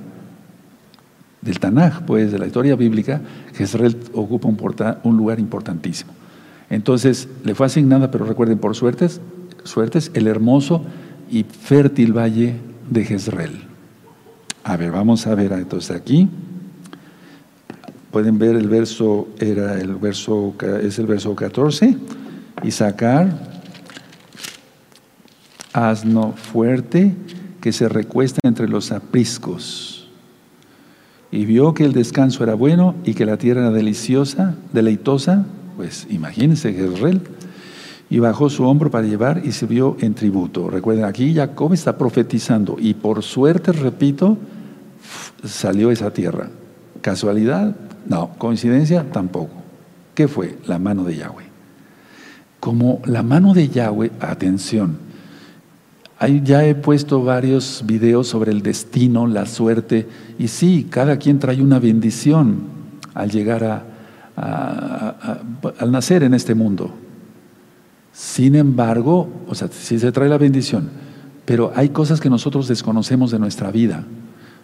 [1.42, 3.22] del Tanaj, pues de la historia bíblica,
[3.54, 4.58] Jezreel ocupa un,
[5.04, 6.14] un, lugar importantísimo.
[6.70, 9.22] Entonces le fue asignada, pero recuerden, por suertes,
[9.64, 10.84] suertes, el hermoso
[11.30, 12.56] y fértil valle
[12.90, 13.64] de Jezreel.
[14.64, 16.30] A ver, vamos a ver entonces aquí.
[18.12, 21.98] Pueden ver el verso, era el verso, es el verso 14.
[22.64, 23.52] Y sacar
[25.74, 27.16] asno fuerte
[27.62, 29.91] que se recuesta entre los apriscos.
[31.32, 35.46] Y vio que el descanso era bueno y que la tierra era deliciosa, deleitosa,
[35.78, 37.22] pues imagínense Jezreel,
[38.10, 40.70] y bajó su hombro para llevar y se vio en tributo.
[40.70, 44.38] Recuerden, aquí Jacob está profetizando y por suerte, repito,
[45.46, 46.50] salió esa tierra.
[47.02, 47.76] ¿Casualidad?
[48.08, 48.32] No.
[48.38, 49.10] ¿Coincidencia?
[49.12, 49.54] Tampoco.
[50.14, 50.58] ¿Qué fue?
[50.68, 51.46] La mano de Yahweh.
[52.60, 54.98] Como la mano de Yahweh, atención,
[56.28, 60.08] ya he puesto varios videos sobre el destino, la suerte,
[60.38, 62.64] y sí, cada quien trae una bendición
[63.14, 65.38] al llegar a,
[65.80, 66.94] al nacer en este mundo.
[68.14, 70.90] Sin embargo, o sea, sí se trae la bendición,
[71.46, 74.06] pero hay cosas que nosotros desconocemos de nuestra vida.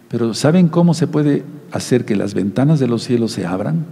[0.08, 3.84] Pero ¿saben cómo se puede hacer que las ventanas de los cielos se abran?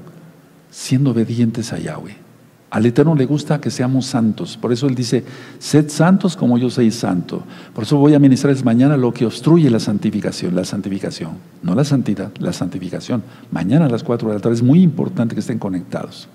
[0.70, 2.25] Siendo obedientes a Yahweh.
[2.68, 4.56] Al Eterno le gusta que seamos santos.
[4.56, 5.24] Por eso Él dice,
[5.58, 7.42] sed santos como yo soy santo.
[7.72, 10.54] Por eso voy a ministrarles mañana lo que obstruye la santificación.
[10.54, 11.32] La santificación.
[11.62, 13.22] No la santidad, la santificación.
[13.52, 16.28] Mañana a las 4 de la tarde es muy importante que estén conectados.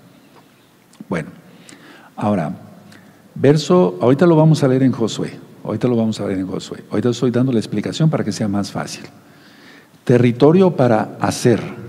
[1.08, 1.28] Bueno,
[2.16, 2.56] ahora,
[3.34, 5.38] verso, ahorita lo vamos a leer en Josué.
[5.64, 6.82] Ahorita lo vamos a leer en Josué.
[6.90, 9.04] Ahorita estoy dando la explicación para que sea más fácil.
[10.04, 11.81] Territorio para hacer.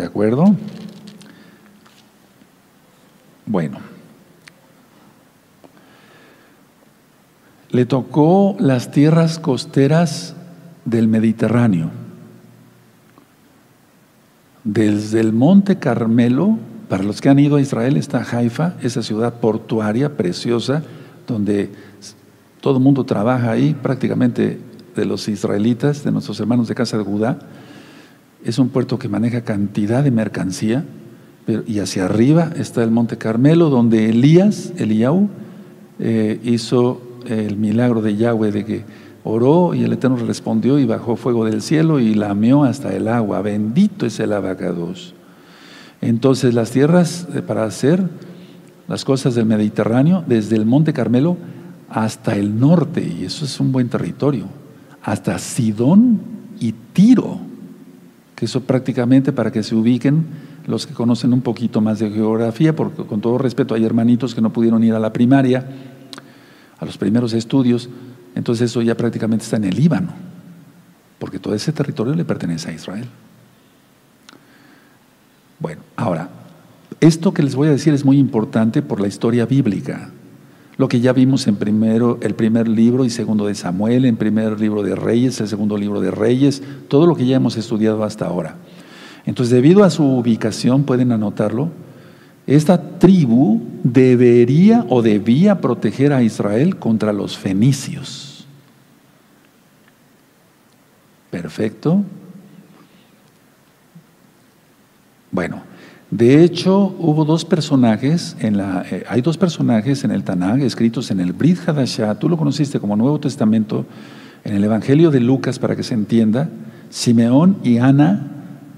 [0.00, 0.56] ¿De acuerdo?
[3.44, 3.80] Bueno.
[7.68, 10.34] Le tocó las tierras costeras
[10.86, 11.90] del Mediterráneo.
[14.64, 16.58] Desde el Monte Carmelo,
[16.88, 20.82] para los que han ido a Israel, está Haifa, esa ciudad portuaria preciosa,
[21.26, 21.70] donde
[22.62, 24.60] todo el mundo trabaja ahí, prácticamente
[24.96, 27.38] de los israelitas, de nuestros hermanos de casa de Judá
[28.44, 30.84] es un puerto que maneja cantidad de mercancía,
[31.66, 35.28] y hacia arriba está el Monte Carmelo, donde Elías, Eliyahu,
[35.98, 38.84] eh, hizo el milagro de Yahweh de que
[39.24, 43.42] oró y el Eterno respondió y bajó fuego del cielo y lameó hasta el agua.
[43.42, 45.14] Bendito es el abacados.
[46.00, 48.02] Entonces las tierras eh, para hacer
[48.88, 51.36] las cosas del Mediterráneo, desde el Monte Carmelo
[51.88, 54.46] hasta el norte, y eso es un buen territorio,
[55.02, 56.20] hasta Sidón
[56.60, 57.49] y Tiro
[58.40, 60.24] eso prácticamente para que se ubiquen
[60.66, 64.40] los que conocen un poquito más de geografía, porque con todo respeto hay hermanitos que
[64.40, 65.66] no pudieron ir a la primaria,
[66.78, 67.88] a los primeros estudios,
[68.34, 70.12] entonces eso ya prácticamente está en el Líbano,
[71.18, 73.06] porque todo ese territorio le pertenece a Israel.
[75.58, 76.30] Bueno, ahora,
[77.00, 80.10] esto que les voy a decir es muy importante por la historia bíblica
[80.80, 84.58] lo que ya vimos en primero, el primer libro y segundo de Samuel, en primer
[84.58, 88.24] libro de Reyes, el segundo libro de Reyes, todo lo que ya hemos estudiado hasta
[88.24, 88.56] ahora.
[89.26, 91.68] Entonces, debido a su ubicación, pueden anotarlo,
[92.46, 98.46] esta tribu debería o debía proteger a Israel contra los fenicios.
[101.30, 102.02] Perfecto.
[105.30, 105.60] Bueno,
[106.10, 111.10] de hecho hubo dos personajes, en la, eh, hay dos personajes en el Tanakh escritos
[111.10, 113.86] en el Brit Hadashah, tú lo conociste como Nuevo Testamento,
[114.44, 116.48] en el Evangelio de Lucas para que se entienda,
[116.88, 118.30] Simeón y Ana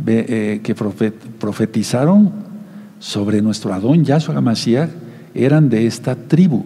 [0.06, 2.32] eh, que profetizaron
[2.98, 4.90] sobre nuestro Adón Yahshua Mashiach
[5.34, 6.64] eran de esta tribu,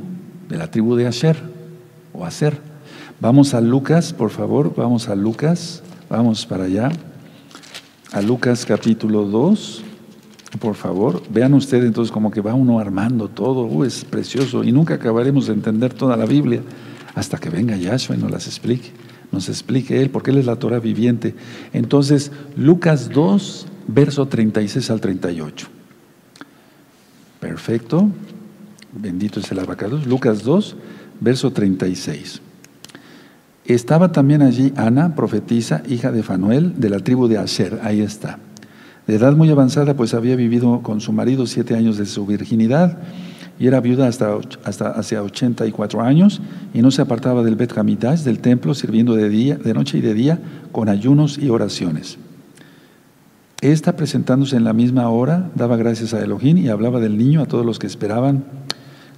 [0.48, 1.37] de la tribu de Asher
[2.12, 2.59] o Aser.
[3.20, 6.90] Vamos a Lucas, por favor, vamos a Lucas, vamos para allá,
[8.12, 9.85] a Lucas capítulo 2,
[10.57, 11.23] por favor.
[11.31, 15.47] Vean ustedes entonces como que va uno armando todo, uh, es precioso y nunca acabaremos
[15.47, 16.62] de entender toda la Biblia
[17.14, 18.92] hasta que venga Yahshua y nos las explique,
[19.33, 21.35] nos explique Él, porque Él es la Torah viviente.
[21.73, 25.69] Entonces, Lucas 2, verso 36 al 38.
[27.40, 28.11] Perfecto.
[28.92, 30.07] Bendito es el abacados.
[30.07, 30.77] Lucas 2,
[31.21, 32.40] verso 36.
[33.64, 37.81] Estaba también allí Ana, profetisa, hija de Fanuel, de la tribu de Asher.
[37.83, 38.38] Ahí está.
[39.07, 42.99] De edad muy avanzada, pues había vivido con su marido siete años de su virginidad
[43.59, 46.40] y era viuda hasta, hasta hacia 84 años
[46.75, 50.01] y no se apartaba del Bet Hamidash, del templo, sirviendo de, día, de noche y
[50.01, 50.38] de día
[50.73, 52.19] con ayunos y oraciones.
[53.62, 57.47] Esta, presentándose en la misma hora, daba gracias a Elohim y hablaba del niño a
[57.47, 58.45] todos los que esperaban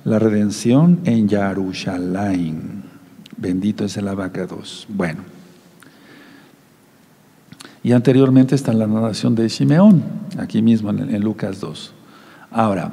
[0.04, 2.82] la redención en Yarushalayim.
[3.36, 4.86] Bendito es el abacados.
[4.88, 5.37] Bueno.
[7.82, 10.02] Y anteriormente está la narración de Simeón,
[10.38, 11.94] aquí mismo en, en Lucas 2.
[12.50, 12.92] Ahora,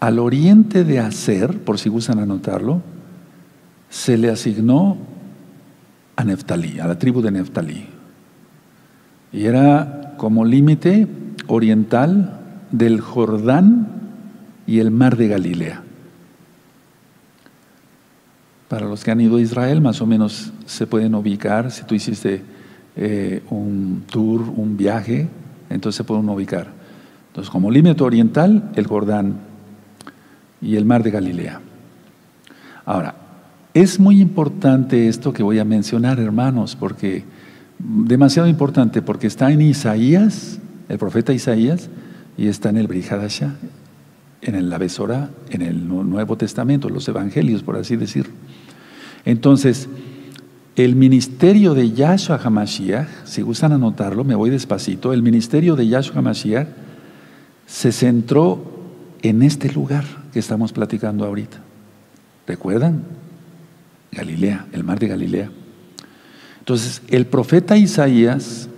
[0.00, 2.82] al oriente de Aser, por si gustan anotarlo,
[3.88, 4.96] se le asignó
[6.16, 8.00] a Neftalí, a la tribu de Neftalí
[9.32, 11.06] y era como límite
[11.46, 12.38] oriental
[12.70, 13.88] del Jordán
[14.66, 15.82] y el mar de Galilea.
[18.68, 21.94] Para los que han ido a Israel, más o menos se pueden ubicar, si tú
[21.94, 22.42] hiciste
[22.96, 25.28] eh, un tour, un viaje,
[25.68, 26.68] entonces pueden ubicar.
[27.28, 29.36] Entonces, como límite oriental, el Jordán
[30.60, 31.60] y el mar de Galilea.
[32.84, 33.14] Ahora,
[33.72, 37.24] es muy importante esto que voy a mencionar, hermanos, porque
[37.78, 41.88] demasiado importante porque está en Isaías, el profeta Isaías,
[42.36, 43.54] y está en el Brihadasha,
[44.42, 48.26] en la Besora, en el Nuevo Testamento, los Evangelios, por así decir.
[49.24, 49.88] Entonces,
[50.76, 56.18] el ministerio de Yahshua HaMashiach, si gustan anotarlo, me voy despacito, el ministerio de Yahshua
[56.18, 56.68] HaMashiach
[57.66, 58.64] se centró
[59.22, 61.58] en este lugar que estamos platicando ahorita.
[62.46, 63.02] ¿Recuerdan?
[64.12, 65.50] Galilea, el mar de Galilea.
[66.58, 68.68] Entonces, el profeta Isaías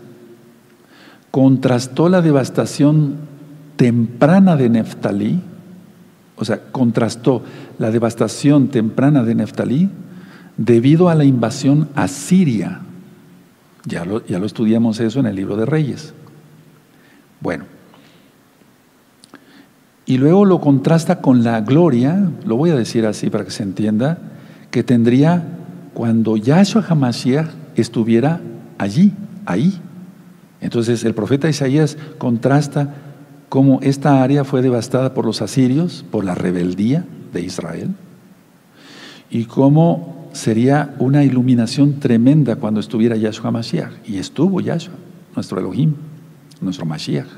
[1.30, 3.16] contrastó la devastación
[3.76, 5.40] temprana de Neftalí,
[6.36, 7.42] o sea, contrastó
[7.78, 9.90] la devastación temprana de Neftalí
[10.64, 12.80] debido a la invasión asiria.
[13.84, 16.14] Ya lo, ya lo estudiamos eso en el libro de Reyes.
[17.40, 17.64] Bueno,
[20.06, 23.64] y luego lo contrasta con la gloria, lo voy a decir así para que se
[23.64, 24.18] entienda,
[24.70, 25.42] que tendría
[25.94, 28.40] cuando Yahshua HaMashiach estuviera
[28.78, 29.12] allí,
[29.46, 29.80] ahí.
[30.60, 32.94] Entonces el profeta Isaías contrasta
[33.48, 37.94] cómo esta área fue devastada por los asirios, por la rebeldía de Israel,
[39.28, 43.92] y cómo sería una iluminación tremenda cuando estuviera Yahshua Mashiach.
[44.06, 44.94] Y estuvo Yahshua,
[45.34, 45.94] nuestro Elohim,
[46.60, 47.28] nuestro Mashiach,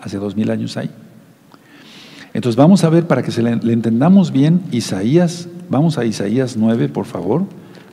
[0.00, 0.90] hace dos mil años ahí.
[2.32, 6.56] Entonces vamos a ver, para que se le, le entendamos bien, Isaías, vamos a Isaías
[6.56, 7.44] 9, por favor,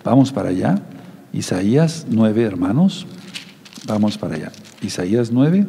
[0.04, 0.82] vamos para allá.
[1.34, 3.06] Isaías 9, hermanos.
[3.88, 4.52] Vamos para allá.
[4.82, 5.66] Isaías 9,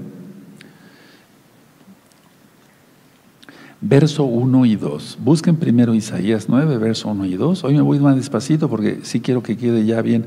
[3.83, 5.19] verso 1 y 2.
[5.23, 7.65] Busquen primero Isaías 9, verso 1 y 2.
[7.65, 10.25] Hoy me voy más despacito porque sí quiero que quede ya bien.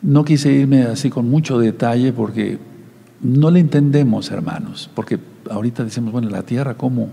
[0.00, 2.58] No quise irme así con mucho detalle porque
[3.20, 4.88] no le entendemos, hermanos.
[4.94, 5.18] Porque
[5.50, 7.08] ahorita decimos, bueno, la tierra, ¿cómo?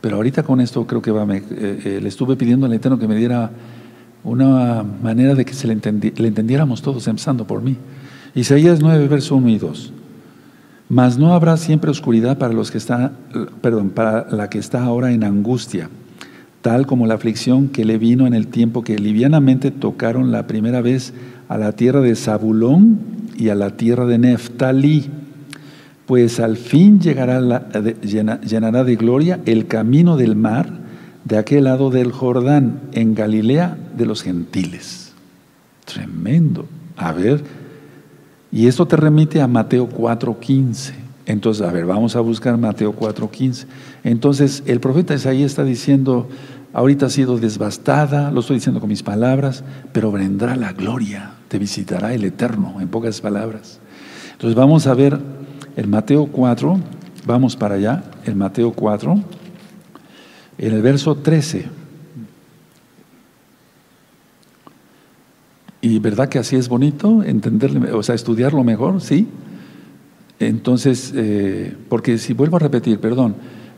[0.00, 2.98] Pero ahorita con esto creo que va, me, eh, eh, le estuve pidiendo al Eterno
[2.98, 3.50] que me diera
[4.22, 7.76] una manera de que se le, entendiéramos todos, empezando por mí.
[8.34, 9.92] Isaías 9, verso 1 y 2.
[10.88, 13.12] Mas no habrá siempre oscuridad para los que están,
[13.60, 15.90] perdón, para la que está ahora en angustia,
[16.62, 20.80] tal como la aflicción que le vino en el tiempo que livianamente tocaron la primera
[20.80, 21.12] vez
[21.48, 22.98] a la tierra de Zabulón
[23.36, 25.10] y a la tierra de Neftalí.
[26.06, 27.68] Pues al fin llegará
[28.42, 30.78] llenará de gloria el camino del mar
[31.24, 35.12] de aquel lado del Jordán, en Galilea de los gentiles.
[35.84, 36.66] Tremendo.
[36.96, 37.44] A ver,
[38.50, 40.94] y esto te remite a Mateo 4:15.
[41.26, 43.66] Entonces, a ver, vamos a buscar Mateo 4:15.
[44.04, 46.28] Entonces, el profeta Isaías está diciendo,
[46.72, 51.32] ahorita ha sido devastada, lo estoy diciendo con mis palabras, pero vendrá la gloria.
[51.48, 53.80] te visitará el Eterno, en pocas palabras.
[54.32, 55.18] Entonces vamos a ver
[55.76, 56.78] el Mateo 4,
[57.26, 59.18] vamos para allá, el Mateo 4,
[60.58, 61.77] en el verso 13.
[65.80, 69.28] Y verdad que así es bonito, entenderlo, o sea, estudiarlo mejor, ¿sí?
[70.40, 73.36] Entonces, eh, porque si vuelvo a repetir, perdón,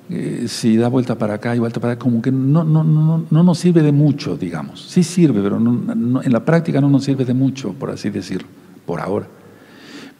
[0.08, 3.24] eh, si da vuelta para acá y vuelta para acá, como que no, no, no,
[3.30, 4.82] no nos sirve de mucho, digamos.
[4.82, 8.48] Sí sirve, pero en la práctica no nos sirve de mucho, por así decirlo,
[8.86, 9.26] por ahora.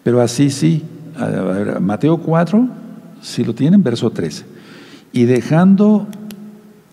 [0.02, 0.82] Pero así sí,
[1.80, 2.68] Mateo 4,
[3.20, 4.44] si lo tienen, verso 13.
[5.12, 6.06] Y dejando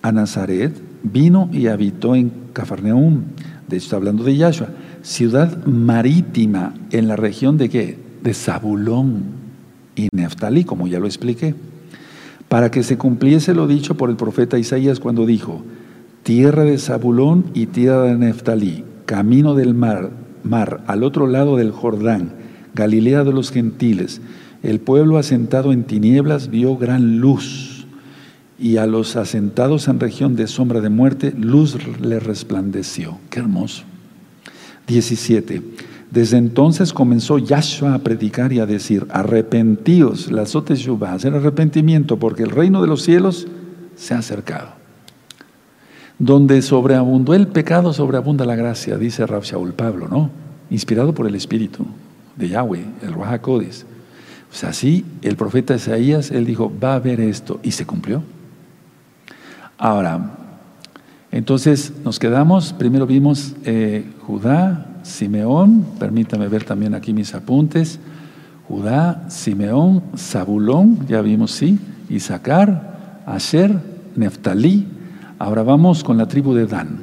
[0.02, 0.74] a Nazaret,
[1.04, 3.24] vino y habitó en Cafarnaum
[3.68, 4.70] de hecho está hablando de Yahshua,
[5.02, 8.00] ciudad marítima en la región de qué?
[8.24, 9.24] De Zabulón
[9.96, 11.54] y Neftalí, como ya lo expliqué,
[12.48, 15.64] para que se cumpliese lo dicho por el profeta Isaías cuando dijo,
[16.24, 20.12] tierra de Zabulón y tierra de Neftalí, camino del mar,
[20.44, 22.34] mar al otro lado del Jordán,
[22.74, 24.22] Galilea de los gentiles,
[24.64, 27.77] el pueblo asentado en tinieblas vio gran luz
[28.60, 33.20] y a los asentados en región de sombra de muerte, luz le resplandeció.
[33.30, 33.84] Qué hermoso.
[34.88, 35.62] 17.
[36.10, 42.44] Desde entonces comenzó Yahshua a predicar y a decir, arrepentíos, la va hacer arrepentimiento, porque
[42.44, 43.48] el reino de los cielos
[43.96, 44.70] se ha acercado.
[46.18, 50.32] Donde sobreabundó el pecado, sobreabunda la gracia, dice Rab Shaul Pablo, ¿no?
[50.70, 51.86] Inspirado por el Espíritu
[52.38, 53.62] de Yahweh, el Ruach O
[54.52, 58.24] sea, así el profeta Isaías, él dijo, va a haber esto, y se cumplió.
[59.78, 60.32] Ahora,
[61.32, 68.00] entonces nos quedamos, primero vimos eh, Judá, Simeón, permítame ver también aquí mis apuntes,
[68.68, 73.80] Judá, Simeón, Zabulón, ya vimos, sí, Isaacar, Asher,
[74.16, 74.88] Neftalí.
[75.40, 77.00] Ahora vamos con la tribu de Dan.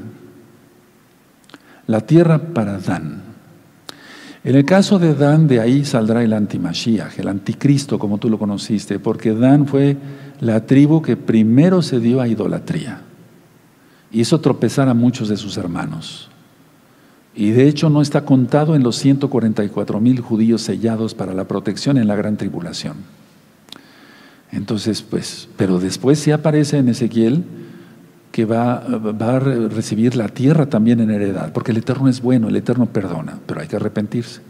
[1.87, 3.24] La tierra para Dan.
[4.45, 8.39] En el caso de Dan, de ahí saldrá el antimashiach, el anticristo, como tú lo
[8.39, 9.97] conociste, porque Dan fue
[10.41, 13.01] la tribu que primero se dio a idolatría.
[14.13, 16.29] Hizo tropezar a muchos de sus hermanos.
[17.35, 21.97] Y de hecho no está contado en los 144 mil judíos sellados para la protección
[21.97, 22.99] en la gran tribulación.
[24.53, 27.45] Entonces, pues, pero después sí aparece en Ezequiel
[28.35, 32.57] que va, a recibir la tierra también en heredad, porque el Eterno es bueno, el
[32.57, 34.41] Eterno perdona, pero hay que arrepentirse.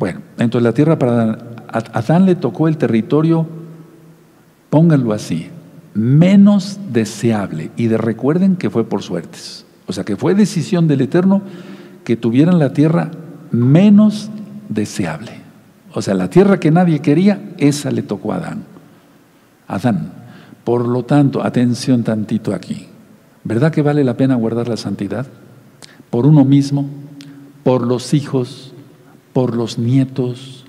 [0.00, 1.38] Bueno, entonces la tierra para Adán,
[1.68, 3.46] Adán le tocó el territorio
[4.68, 5.46] pónganlo así,
[5.94, 7.70] menos deseable.
[7.76, 9.64] Y de recuerden que fue por suertes.
[9.86, 11.42] O sea, que fue decisión del Eterno
[12.02, 13.12] que tuvieran la tierra
[13.52, 14.28] menos
[14.68, 15.34] deseable.
[15.92, 18.64] O sea, la tierra que nadie quería, esa le tocó a Adán.
[19.68, 20.19] Adán.
[20.70, 22.86] Por lo tanto, atención tantito aquí.
[23.42, 25.26] ¿Verdad que vale la pena guardar la santidad?
[26.10, 26.88] Por uno mismo,
[27.64, 28.72] por los hijos,
[29.32, 30.64] por los nietos,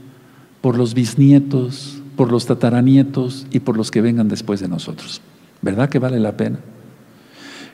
[0.60, 5.22] por los bisnietos, por los tataranietos y por los que vengan después de nosotros.
[5.62, 6.58] ¿Verdad que vale la pena?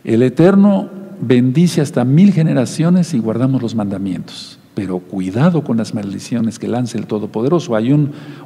[0.03, 0.89] El Eterno
[1.21, 4.56] bendice hasta mil generaciones y guardamos los mandamientos.
[4.77, 7.75] Pero cuidado con las maldiciones que lance el Todopoderoso.
[7.75, 7.91] Hay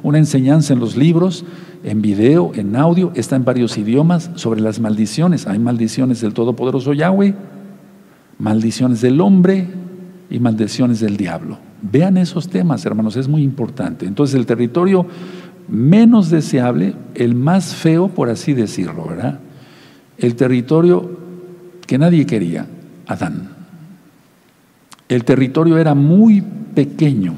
[0.02, 1.44] una enseñanza en los libros,
[1.84, 5.46] en video, en audio, está en varios idiomas sobre las maldiciones.
[5.46, 7.34] Hay maldiciones del Todopoderoso Yahweh,
[8.38, 9.68] maldiciones del hombre
[10.30, 11.58] y maldiciones del diablo.
[11.82, 14.06] Vean esos temas, hermanos, es muy importante.
[14.06, 15.04] Entonces el territorio
[15.68, 19.38] menos deseable, el más feo, por así decirlo, ¿verdad?
[20.16, 21.10] El territorio
[21.86, 22.66] que nadie quería,
[23.06, 23.61] Adán.
[25.08, 26.42] El territorio era muy
[26.74, 27.34] pequeño.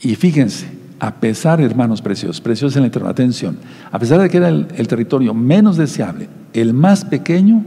[0.00, 0.66] Y fíjense,
[0.98, 3.58] a pesar, hermanos preciosos, preciosos en la eterno, atención,
[3.90, 7.64] a pesar de que era el, el territorio menos deseable, el más pequeño,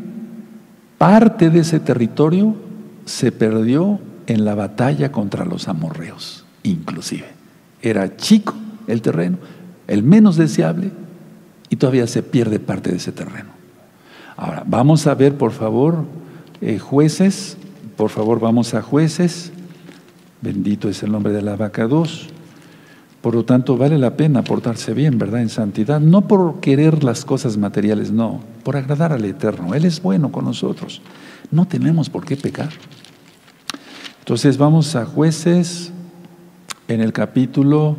[0.98, 2.56] parte de ese territorio
[3.06, 7.36] se perdió en la batalla contra los amorreos, inclusive
[7.90, 8.54] era chico
[8.88, 9.38] el terreno,
[9.88, 10.92] el menos deseable,
[11.70, 13.50] y todavía se pierde parte de ese terreno.
[14.38, 16.06] Ahora, vamos a ver, por favor,
[16.62, 17.58] eh, jueces,
[17.98, 19.52] por favor, vamos a jueces.
[20.42, 22.28] Bendito es el nombre de la vaca 2.
[23.22, 25.42] Por lo tanto, vale la pena portarse bien, ¿verdad?
[25.42, 29.74] En santidad, no por querer las cosas materiales, no, por agradar al Eterno.
[29.74, 31.02] Él es bueno con nosotros.
[31.50, 32.70] No tenemos por qué pecar.
[34.20, 35.92] Entonces vamos a jueces
[36.88, 37.96] en el capítulo,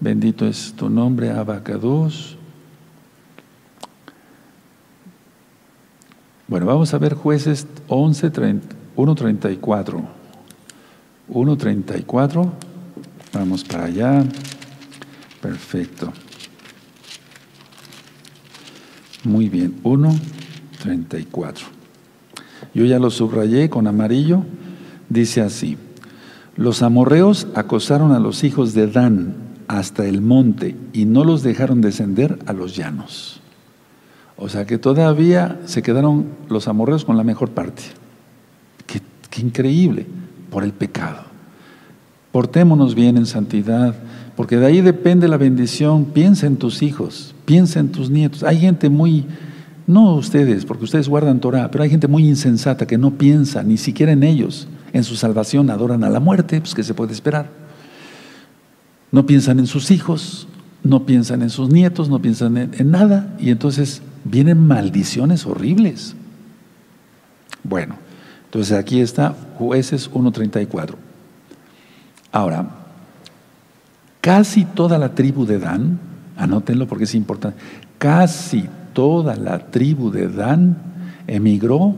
[0.00, 2.36] bendito es tu nombre, Abacados.
[6.46, 8.30] Bueno, vamos a ver jueces 11,
[8.96, 10.02] 1.34.
[11.30, 12.50] 1.34.
[13.32, 14.24] Vamos para allá.
[15.40, 16.12] Perfecto.
[19.24, 21.54] Muy bien, 1.34.
[22.74, 24.44] Yo ya lo subrayé con amarillo.
[25.08, 25.76] Dice así,
[26.56, 29.34] los amorreos acosaron a los hijos de Dan
[29.68, 33.40] hasta el monte y no los dejaron descender a los llanos.
[34.36, 37.82] O sea que todavía se quedaron los amorreos con la mejor parte.
[39.32, 40.06] Qué, increíble,
[40.50, 41.22] por el pecado.
[42.32, 43.94] Portémonos bien en santidad,
[44.36, 46.04] porque de ahí depende la bendición.
[46.04, 48.42] Piensa en tus hijos, piensa en tus nietos.
[48.42, 49.24] Hay gente muy,
[49.86, 53.78] no ustedes, porque ustedes guardan Torah, pero hay gente muy insensata que no piensa ni
[53.78, 57.48] siquiera en ellos, en su salvación, adoran a la muerte, pues que se puede esperar.
[59.12, 60.46] No piensan en sus hijos,
[60.84, 66.16] no piensan en sus nietos, no piensan en, en nada, y entonces vienen maldiciones horribles.
[67.64, 68.01] Bueno,
[68.52, 70.94] entonces aquí está jueces 1.34.
[72.30, 72.68] Ahora,
[74.20, 75.98] casi toda la tribu de Dan,
[76.36, 77.58] anótenlo porque es importante,
[77.96, 80.76] casi toda la tribu de Dan
[81.26, 81.96] emigró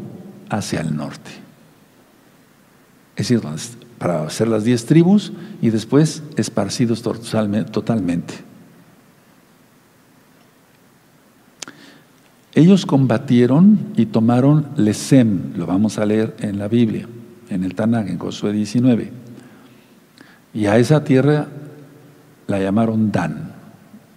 [0.49, 1.33] hacia el norte.
[3.17, 3.43] Es decir,
[3.99, 8.35] para hacer las diez tribus y después esparcidos totalmente.
[12.55, 17.09] Ellos combatieron y tomaron Lesem, lo vamos a leer en la Biblia,
[17.51, 19.11] en el Tanakh, en Josué 19.
[20.55, 21.49] Y a esa tierra
[22.47, 23.53] la llamaron Dan.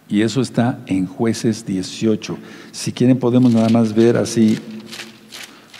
[0.07, 2.37] Y eso está en jueces 18.
[2.71, 4.59] Si quieren podemos nada más ver así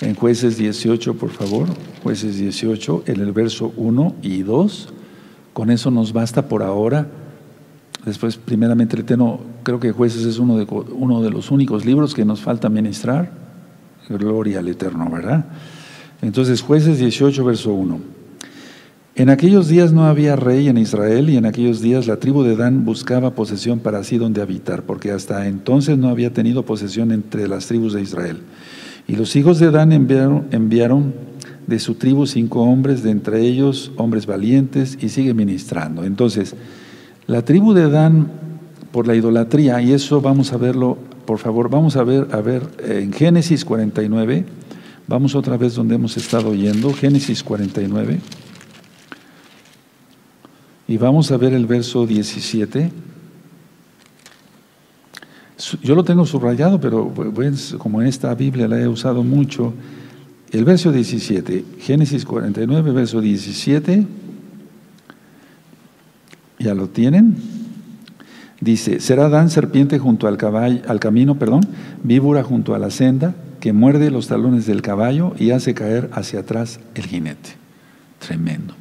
[0.02, 1.68] en jueces 18, por favor.
[2.02, 4.90] Jueces 18, en el verso 1 y 2.
[5.54, 7.08] Con eso nos basta por ahora.
[8.08, 9.04] Después, primeramente, el
[9.64, 13.30] creo que jueces es uno de, uno de los únicos libros que nos falta ministrar.
[14.08, 15.44] Gloria al Eterno, ¿verdad?
[16.22, 18.00] Entonces, jueces 18, verso 1.
[19.16, 22.56] En aquellos días no había rey en Israel y en aquellos días la tribu de
[22.56, 27.50] Dan buscaba posesión para sí donde habitar, porque hasta entonces no había tenido posesión entre
[27.50, 28.38] las tribus de Israel.
[29.06, 31.14] Y los hijos de Dan enviaron, enviaron
[31.68, 36.06] de su tribu cinco hombres, de entre ellos hombres valientes, y sigue ministrando.
[36.06, 36.56] Entonces,
[37.28, 38.32] la tribu de Dan,
[38.92, 42.64] por la idolatría, y eso vamos a verlo, por favor, vamos a ver, a ver
[42.80, 44.46] en Génesis 49,
[45.08, 48.20] vamos otra vez donde hemos estado yendo, Génesis 49.
[50.88, 52.92] Y vamos a ver el verso 17.
[55.84, 59.74] Yo lo tengo subrayado, pero pues, como en esta Biblia la he usado mucho,
[60.52, 64.08] el verso 17, Génesis 49, verso 17,
[66.60, 67.36] ¿ya lo tienen?
[68.60, 71.62] Dice, será Dan serpiente junto al, caballo, al camino, perdón,
[72.04, 76.40] víbora junto a la senda, que muerde los talones del caballo y hace caer hacia
[76.40, 77.52] atrás el jinete.
[78.20, 78.74] Tremendo.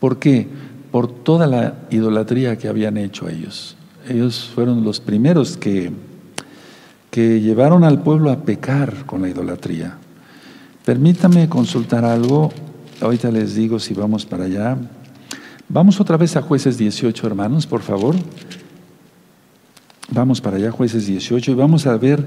[0.00, 0.48] ¿Por qué?
[0.96, 3.76] por toda la idolatría que habían hecho ellos.
[4.08, 5.92] Ellos fueron los primeros que,
[7.10, 9.98] que llevaron al pueblo a pecar con la idolatría.
[10.86, 12.50] Permítame consultar algo,
[13.02, 14.78] ahorita les digo si vamos para allá.
[15.68, 18.14] Vamos otra vez a jueces 18, hermanos, por favor.
[20.10, 22.24] Vamos para allá, jueces 18, y vamos a ver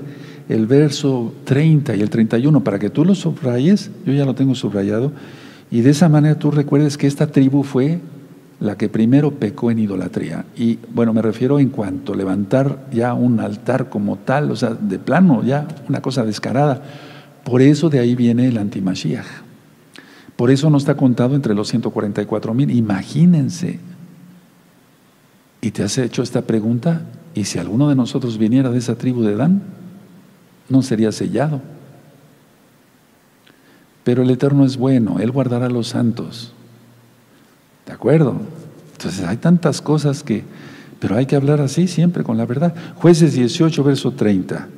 [0.49, 4.55] el verso 30 y el 31, para que tú lo subrayes, yo ya lo tengo
[4.55, 5.13] subrayado,
[5.71, 8.01] y de esa manera tú recuerdes que esta tribu fue
[8.59, 10.45] la que primero pecó en idolatría.
[10.57, 14.71] Y bueno, me refiero en cuanto a levantar ya un altar como tal, o sea,
[14.71, 16.81] de plano, ya una cosa descarada.
[17.45, 19.48] Por eso de ahí viene el antimashiach.
[20.39, 22.71] Por eso no está contado entre los 144 mil.
[22.71, 23.77] Imagínense.
[25.59, 27.01] Y te has hecho esta pregunta,
[27.35, 29.61] ¿y si alguno de nosotros viniera de esa tribu de Dan?
[30.69, 31.59] No sería sellado.
[34.05, 36.53] Pero el Eterno es bueno, Él guardará a los santos.
[37.85, 38.37] ¿De acuerdo?
[38.93, 40.45] Entonces hay tantas cosas que,
[41.01, 42.73] pero hay que hablar así siempre con la verdad.
[42.95, 44.69] Jueces 18, verso 30.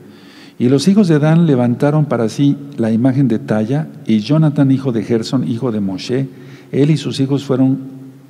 [0.59, 4.91] Y los hijos de Dan levantaron para sí la imagen de talla, y Jonathan, hijo
[4.91, 6.27] de Gerson, hijo de Moshe,
[6.71, 7.79] él y sus hijos fueron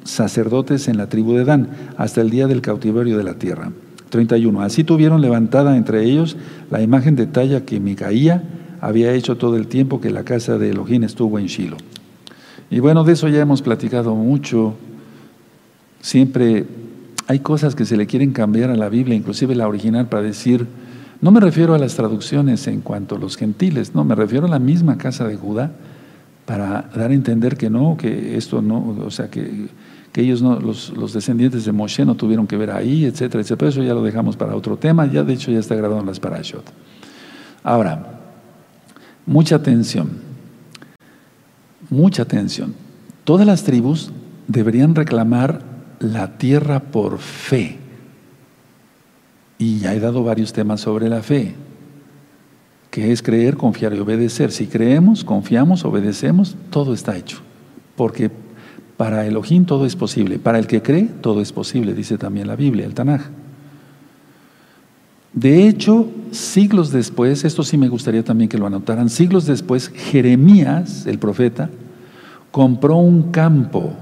[0.03, 3.71] sacerdotes en la tribu de Dan, hasta el día del cautiverio de la tierra.
[4.09, 4.61] 31.
[4.61, 6.37] Así tuvieron levantada entre ellos
[6.69, 8.43] la imagen de talla que Micaía
[8.81, 11.77] había hecho todo el tiempo que la casa de Elohim estuvo en Shiloh.
[12.69, 14.75] Y bueno, de eso ya hemos platicado mucho.
[16.01, 16.65] Siempre
[17.27, 20.67] hay cosas que se le quieren cambiar a la Biblia, inclusive la original, para decir,
[21.21, 24.49] no me refiero a las traducciones en cuanto a los gentiles, no, me refiero a
[24.49, 25.71] la misma casa de Judá,
[26.45, 29.67] para dar a entender que no, que esto no, o sea, que,
[30.11, 33.69] que ellos no, los, los, descendientes de Moshe no tuvieron que ver ahí, etcétera, etcétera.
[33.69, 36.19] Eso ya lo dejamos para otro tema, ya de hecho ya está grabado en las
[36.19, 36.65] parashot.
[37.63, 38.19] Ahora,
[39.25, 40.31] mucha atención
[41.91, 42.73] mucha atención.
[43.23, 44.11] Todas las tribus
[44.47, 45.61] deberían reclamar
[45.99, 47.77] la tierra por fe.
[49.61, 51.53] Y ya he dado varios temas sobre la fe,
[52.89, 54.51] que es creer, confiar y obedecer.
[54.51, 57.37] Si creemos, confiamos, obedecemos, todo está hecho.
[57.95, 58.31] porque
[58.97, 62.55] para Elohim todo es posible, para el que cree todo es posible, dice también la
[62.55, 63.21] Biblia, el Tanaj.
[65.33, 71.05] De hecho, siglos después, esto sí me gustaría también que lo anotaran, siglos después, Jeremías,
[71.05, 71.69] el profeta,
[72.49, 73.93] compró un campo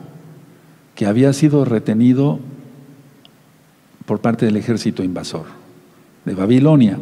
[0.96, 2.40] que había sido retenido
[4.10, 5.44] por parte del ejército invasor
[6.26, 6.98] de Babilonia.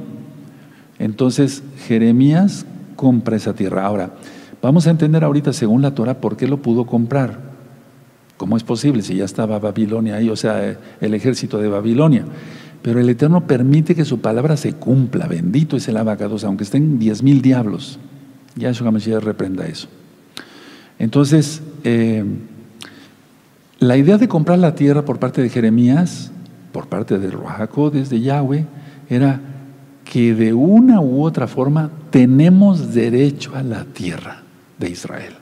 [0.99, 2.65] Entonces, Jeremías
[2.97, 3.85] compra esa tierra.
[3.85, 4.15] Ahora,
[4.61, 7.39] vamos a entender ahorita, según la Torah, por qué lo pudo comprar.
[8.35, 12.25] ¿Cómo es posible si ya estaba Babilonia ahí, o sea, el ejército de Babilonia?
[12.81, 15.27] Pero el Eterno permite que su palabra se cumpla.
[15.27, 17.99] Bendito es el abacados, aunque estén diez mil diablos.
[18.57, 19.87] Ya Yahshua Mashiach reprenda eso.
[20.99, 22.25] Entonces, eh,
[23.79, 26.33] la idea de comprar la tierra por parte de Jeremías,
[26.77, 28.67] por parte de Ruajaco, desde Yahweh,
[29.09, 29.41] era
[30.05, 34.43] que de una u otra forma tenemos derecho a la tierra
[34.77, 35.33] de Israel.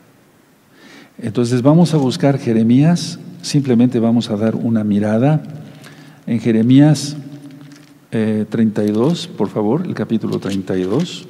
[1.18, 5.44] Entonces vamos a buscar Jeremías, simplemente vamos a dar una mirada
[6.26, 7.18] en Jeremías
[8.12, 11.28] 32, eh, por favor, el capítulo 32.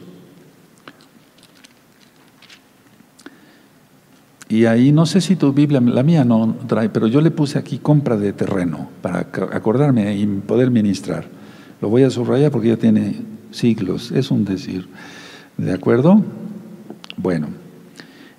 [4.48, 7.58] Y ahí no sé si tu Biblia, la mía no trae, pero yo le puse
[7.58, 11.26] aquí compra de terreno para acordarme y poder ministrar.
[11.82, 13.16] Lo voy a subrayar porque ya tiene
[13.52, 14.88] siglos, es un decir.
[15.58, 16.22] ¿De acuerdo?
[17.18, 17.48] Bueno,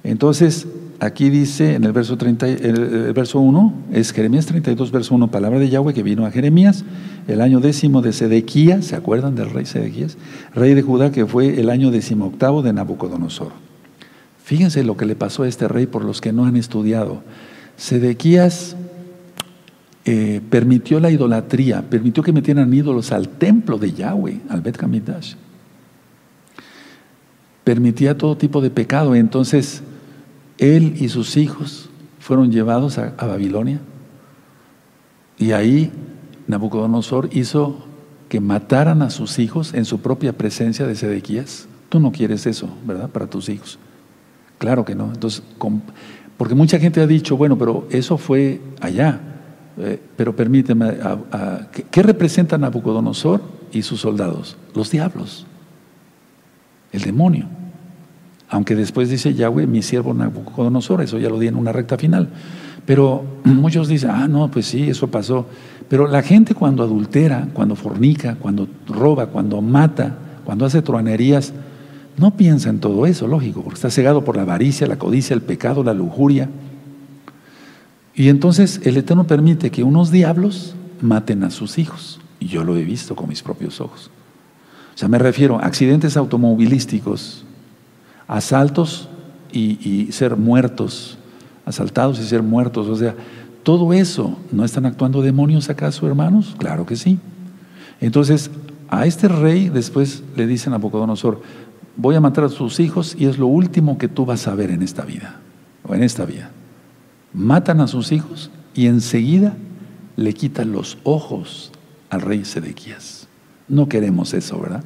[0.05, 0.69] entonces
[1.01, 5.59] aquí dice en el verso, 30, el, verso 1, es Jeremías 32, verso 1, palabra
[5.59, 6.85] de Yahweh que vino a Jeremías,
[7.27, 10.17] el año décimo de Sedequías, ¿se acuerdan del rey Sedequías?
[10.55, 13.67] Rey de Judá que fue el año decimoctavo de Nabucodonosor.
[14.47, 17.25] Fíjense lo que le pasó a este rey por los que no han estudiado.
[17.77, 18.77] Sedequías
[20.05, 25.35] eh, permitió la idolatría, permitió que metieran ídolos al templo de Yahweh, al Bet Hamidash.
[27.65, 29.17] Permitía todo tipo de pecado.
[29.17, 29.83] Entonces,
[30.59, 31.89] él y sus hijos
[32.21, 33.81] fueron llevados a, Babilonia.
[35.39, 35.91] Y ahí
[36.47, 37.85] Nabucodonosor hizo
[38.29, 41.67] que mataran a sus hijos en su propia presencia de Sedequías.
[41.89, 43.11] Tú no quieres eso, ¿verdad?
[43.11, 43.81] Para tus hijos.
[44.59, 45.13] Claro que no.
[45.13, 45.43] Entonces,
[46.37, 49.21] porque mucha gente ha dicho, bueno, pero eso fue allá.
[49.79, 50.95] Eh, pero permíteme,
[51.91, 53.43] ¿qué representan Nabucodonosor
[53.73, 54.57] y sus soldados?
[54.75, 55.47] Los diablos,
[56.93, 57.47] el demonio.
[58.49, 62.31] Aunque después dice Yahweh, mi siervo Nabucodonosor, eso ya lo di en una recta final.
[62.87, 65.47] Pero muchos dicen, ah, no, pues sí, eso pasó.
[65.89, 71.53] Pero la gente cuando adultera, cuando fornica, cuando roba, cuando mata, cuando hace truanerías,
[72.19, 75.43] no piensa en todo eso, lógico, porque está cegado por la avaricia, la codicia, el
[75.43, 76.49] pecado, la lujuria.
[78.15, 82.21] Y entonces el Eterno permite que unos diablos maten a sus hijos.
[82.41, 84.11] Y yo lo he visto con mis propios ojos.
[84.95, 87.45] O sea, me refiero a accidentes automovilísticos,
[88.27, 89.11] asaltos
[89.53, 91.19] y, ser muertos,
[91.67, 92.89] asaltados y ser muertos.
[92.89, 93.15] O sea,
[93.63, 96.55] todo eso, ¿no están actuando demonios acaso, hermanos?
[96.59, 97.19] Claro que sí.
[98.01, 98.51] Entonces,
[98.89, 101.43] a este rey después le dicen a Nabucodonosor,
[101.97, 104.71] voy a matar a tus hijos y es lo último que tú vas a ver
[104.71, 105.41] en esta vida,
[105.85, 106.51] o en esta vida
[107.37, 109.55] matan a sus hijos y enseguida
[110.17, 111.71] le quitan los ojos
[112.09, 113.29] al rey Sedequías.
[113.69, 114.83] No queremos eso, ¿verdad?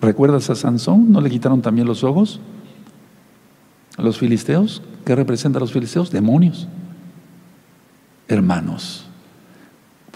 [0.00, 1.12] ¿Recuerdas a Sansón?
[1.12, 2.40] ¿No le quitaron también los ojos?
[3.98, 4.82] ¿A los filisteos?
[5.04, 6.10] ¿Qué representan los filisteos?
[6.10, 6.68] Demonios.
[8.28, 9.04] Hermanos,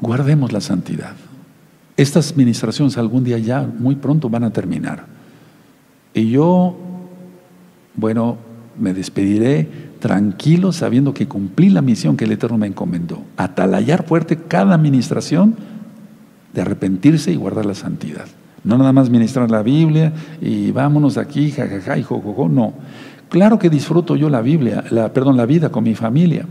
[0.01, 1.17] guardemos la santidad.
[1.99, 5.07] Estas ministraciones algún día ya, muy pronto van a terminar.
[6.15, 6.77] Y yo,
[7.97, 8.39] bueno,
[8.79, 13.23] me despediré tranquilo sabiendo que cumplí la misión que el Eterno me encomendó.
[13.37, 15.57] Atalayar fuerte cada administración
[16.53, 18.27] de arrepentirse y guardar la santidad.
[18.63, 22.73] No nada más ministrar la Biblia y vámonos aquí, jajaja y jojojo, no.
[23.29, 26.47] Claro que disfruto yo la Biblia, la, perdón, la vida con mi familia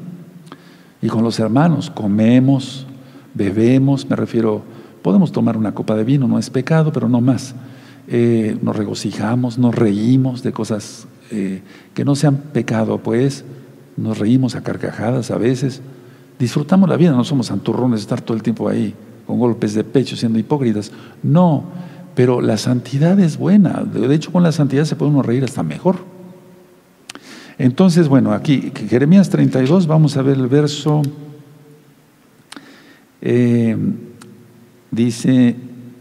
[1.01, 1.89] y con los hermanos.
[1.89, 2.85] Comemos,
[3.33, 4.61] bebemos, me refiero,
[5.01, 7.55] podemos tomar una copa de vino, no es pecado, pero no más.
[8.07, 11.61] Eh, nos regocijamos, nos reímos de cosas eh,
[11.93, 13.45] que no sean pecado, pues
[13.95, 15.81] nos reímos a carcajadas a veces,
[16.37, 18.93] disfrutamos la vida, no somos santurrones estar todo el tiempo ahí
[19.25, 20.91] con golpes de pecho siendo hipócritas,
[21.21, 21.63] no,
[22.13, 25.63] pero la santidad es buena, de hecho con la santidad se puede uno reír hasta
[25.63, 25.97] mejor.
[27.57, 31.03] Entonces, bueno, aquí, Jeremías 32, vamos a ver el verso,
[33.21, 33.77] eh,
[34.91, 35.55] dice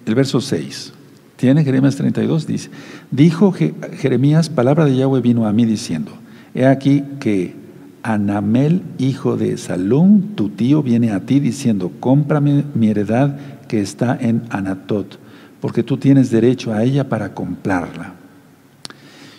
[0.06, 0.94] el verso 6.
[1.42, 2.46] ¿Tiene Jeremías 32?
[2.46, 2.70] Dice,
[3.10, 6.12] dijo Jeremías, palabra de Yahweh vino a mí diciendo,
[6.54, 7.56] he aquí que
[8.04, 14.16] Anamel, hijo de Salum, tu tío, viene a ti diciendo, cómprame mi heredad que está
[14.20, 15.18] en Anatot,
[15.60, 18.12] porque tú tienes derecho a ella para comprarla.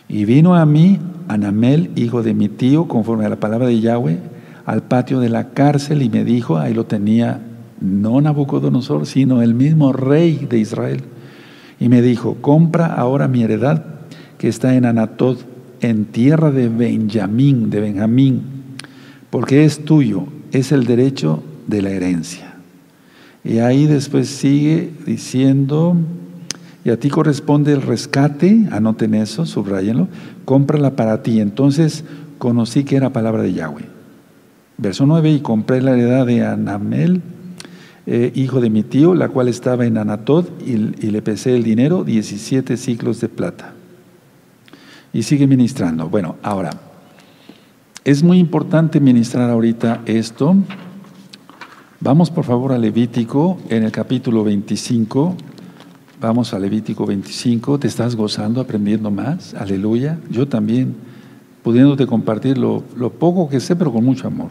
[0.09, 0.99] Y vino a mí
[1.29, 4.19] Anamel, hijo de mi tío, conforme a la palabra de Yahweh,
[4.65, 7.39] al patio de la cárcel y me dijo, ahí lo tenía
[7.79, 11.12] no Nabucodonosor, sino el mismo rey de Israel.
[11.79, 13.83] Y me dijo, compra ahora mi heredad
[14.37, 15.39] que está en Anatot,
[15.81, 18.43] en tierra de Benjamín, de Benjamín,
[19.29, 22.55] porque es tuyo, es el derecho de la herencia.
[23.43, 25.97] Y ahí después sigue diciendo,
[26.85, 30.07] y a ti corresponde el rescate, anoten eso, subrayenlo,
[30.45, 31.39] cómprala para ti.
[31.39, 32.03] Entonces
[32.37, 33.85] conocí que era palabra de Yahweh.
[34.77, 37.21] Verso 9, y compré la heredad de Anamel,
[38.05, 42.03] eh, hijo de mi tío, la cual estaba en Anatod, y, le pesé el dinero,
[42.03, 43.73] 17 ciclos de plata.
[45.13, 46.09] Y sigue ministrando.
[46.09, 46.71] Bueno, ahora,
[48.03, 50.55] es muy importante ministrar ahorita esto.
[52.01, 55.37] Vamos por favor a Levítico en el capítulo 25.
[56.19, 57.79] Vamos a Levítico 25.
[57.79, 59.53] ¿Te estás gozando, aprendiendo más?
[59.53, 60.19] Aleluya.
[60.29, 60.95] Yo también,
[61.63, 64.49] pudiéndote compartir lo, lo poco que sé, pero con mucho amor.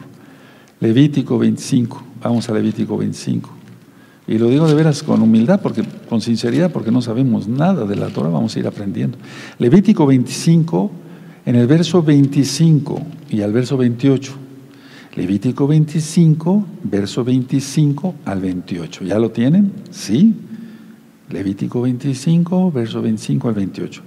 [0.81, 2.12] Levítico 25.
[2.23, 3.51] Vamos a Levítico 25.
[4.29, 7.97] Y lo digo de veras con humildad, porque, con sinceridad, porque no sabemos nada de
[7.97, 9.19] la Torah, vamos a ir aprendiendo.
[9.59, 10.91] Levítico 25,
[11.45, 14.33] en el verso 25 y al verso 28.
[15.17, 19.05] Levítico 25, verso 25 al 28.
[19.05, 19.73] ¿Ya lo tienen?
[19.91, 20.35] Sí.
[21.29, 24.03] Levítico 25, verso 25 al 28.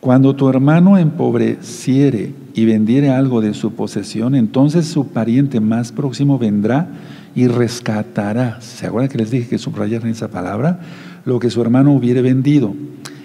[0.00, 6.38] Cuando tu hermano empobreciere y vendiere algo de su posesión, entonces su pariente más próximo
[6.38, 6.88] vendrá
[7.34, 8.60] y rescatará.
[8.60, 10.80] ¿Se acuerdan que les dije que subrayaran esa palabra?
[11.24, 12.74] Lo que su hermano hubiere vendido.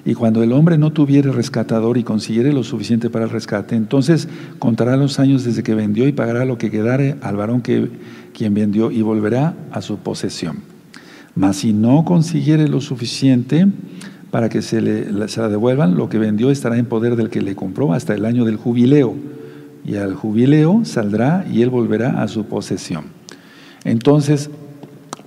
[0.05, 4.27] Y cuando el hombre no tuviere rescatador y consiguiere lo suficiente para el rescate, entonces
[4.59, 7.89] contará los años desde que vendió y pagará lo que quedare al varón que
[8.31, 10.57] quien vendió y volverá a su posesión.
[11.33, 13.67] Mas si no consiguiere lo suficiente
[14.29, 17.41] para que se, le, se la devuelvan, lo que vendió estará en poder del que
[17.41, 19.15] le compró hasta el año del jubileo.
[19.83, 23.05] Y al jubileo saldrá y él volverá a su posesión.
[23.85, 24.49] Entonces,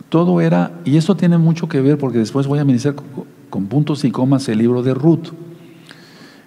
[0.09, 2.97] todo era, y eso tiene mucho que ver porque después voy a ministrar
[3.49, 5.29] con puntos y comas el libro de Ruth.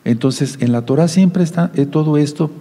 [0.04, 2.52] Entonces, en la Torah siempre está eh, todo esto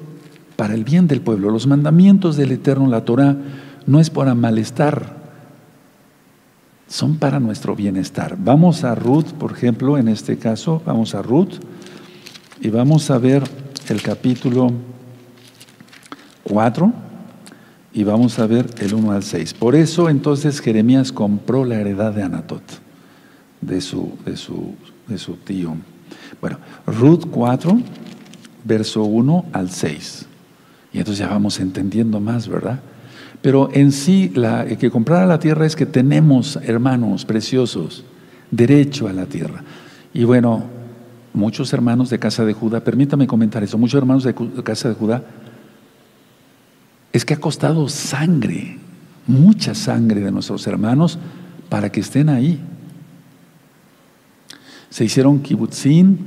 [0.56, 1.50] para el bien del pueblo.
[1.50, 3.36] Los mandamientos del Eterno, la Torah,
[3.86, 5.16] no es para malestar,
[6.86, 8.36] son para nuestro bienestar.
[8.38, 11.54] Vamos a Ruth, por ejemplo, en este caso, vamos a Ruth
[12.60, 13.42] y vamos a ver
[13.88, 14.70] el capítulo
[16.44, 17.09] 4
[17.92, 19.54] y vamos a ver el 1 al 6.
[19.54, 22.62] Por eso entonces Jeremías compró la heredad de Anatot,
[23.60, 24.74] de su, de su,
[25.08, 25.74] de su tío.
[26.40, 27.80] Bueno, Ruth 4,
[28.64, 30.26] verso 1 al 6.
[30.92, 32.80] Y entonces ya vamos entendiendo más, ¿verdad?
[33.42, 38.04] Pero en sí, la, que comprar la tierra es que tenemos, hermanos preciosos,
[38.50, 39.64] derecho a la tierra.
[40.12, 40.64] Y bueno,
[41.32, 45.22] muchos hermanos de casa de Judá, permítame comentar eso, muchos hermanos de casa de Judá
[47.12, 48.78] es que ha costado sangre,
[49.26, 51.18] mucha sangre de nuestros hermanos
[51.68, 52.60] para que estén ahí.
[54.90, 56.18] Se hicieron kibutzin,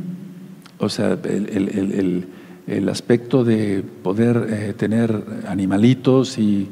[0.80, 6.70] o sea, el, aspecto de poder eh, tener animalitos y,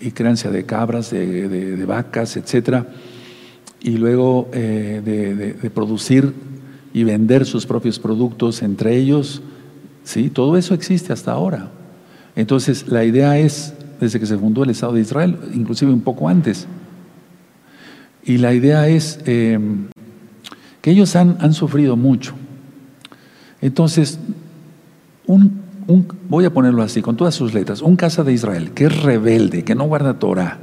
[0.00, 2.86] y, creencia de cabras, de, vacas, etcétera,
[3.80, 6.32] y luego eh, de, producir
[6.92, 9.42] y vender sus propios productos entre ellos,
[10.04, 11.70] sí, todo eso existe hasta ahora.
[12.34, 16.28] Entonces, la idea es, desde que se fundó el Estado de Israel, inclusive un poco
[16.28, 16.66] antes,
[18.24, 19.88] y la idea es em,
[20.80, 22.34] que ellos han, sufrido mucho.
[23.60, 24.18] Entonces,
[26.28, 29.64] voy a ponerlo así, con todas sus letras, un casa de Israel que es rebelde,
[29.64, 30.58] que no guarda Torah,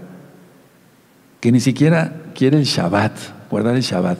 [1.39, 3.13] que ni siquiera quiere el Shabbat,
[3.49, 4.17] guardar el Shabbat,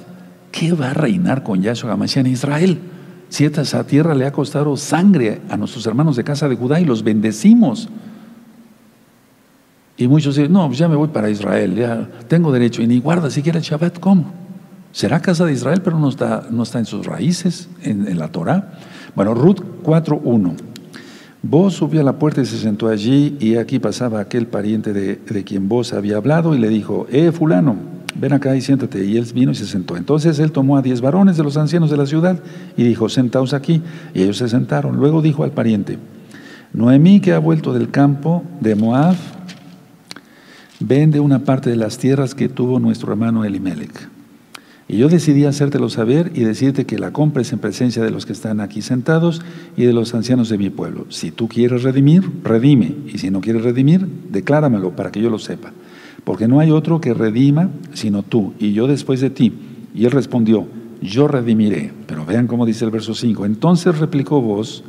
[0.52, 2.80] ¿qué va a reinar con Yahshua HaMashiach en Israel?
[3.30, 6.86] Si esa tierra le ha costado sangre a nuestros hermanos de casa de Judá y
[6.86, 7.88] los bendecimos.
[9.98, 12.82] Y muchos dicen, no, pues ya me voy para Israel, ya tengo derecho.
[12.82, 14.34] Y ni guarda siquiera el Shabbat, ¿cómo?
[14.92, 18.80] Será casa de Israel, pero no está, no está en sus raíces, en, la Torah.
[19.16, 20.54] Bueno, Ruth 4.1.
[21.44, 25.18] Vos subió a la puerta y se sentó allí, y aquí pasaba aquel pariente de,
[25.18, 27.76] de quien vos había hablado, y le dijo, eh, fulano,
[28.16, 29.06] ven acá y siéntate.
[29.06, 29.98] Y él vino y se sentó.
[29.98, 32.40] Entonces él tomó a diez varones de los ancianos de la ciudad
[32.78, 33.82] y dijo, sentaos aquí.
[34.14, 34.98] Y ellos se sentaron.
[34.98, 35.98] Luego dijo al pariente,
[36.74, 39.16] Noemí que ha vuelto del campo de Moab,
[40.80, 44.10] vende una parte de las tierras que tuvo nuestro hermano Elimelech.
[44.88, 48.34] Y yo decidí hacértelo saber y decirte que la compres en presencia de los que
[48.34, 49.42] están aquí sentados
[49.78, 51.06] y de los ancianos de mi pueblo.
[51.10, 52.96] Si tú quieres redimir, redime.
[53.08, 55.74] Y si no quieres redimir, decláramelo para que yo lo sepa
[56.24, 59.54] porque no hay otro que redima sino tú, y yo después de ti.
[59.94, 60.68] Y él respondió,
[61.02, 61.92] yo redimiré.
[62.08, 63.46] Pero vean cómo dice el verso 5.
[63.46, 64.84] Entonces replicó vos,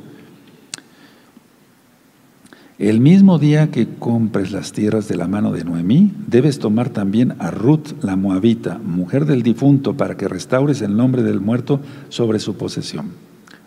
[2.79, 7.35] El mismo día que compres las tierras de la mano de Noemí, debes tomar también
[7.39, 12.39] a Ruth la moabita, mujer del difunto, para que restaures el nombre del muerto sobre
[12.39, 13.11] su posesión.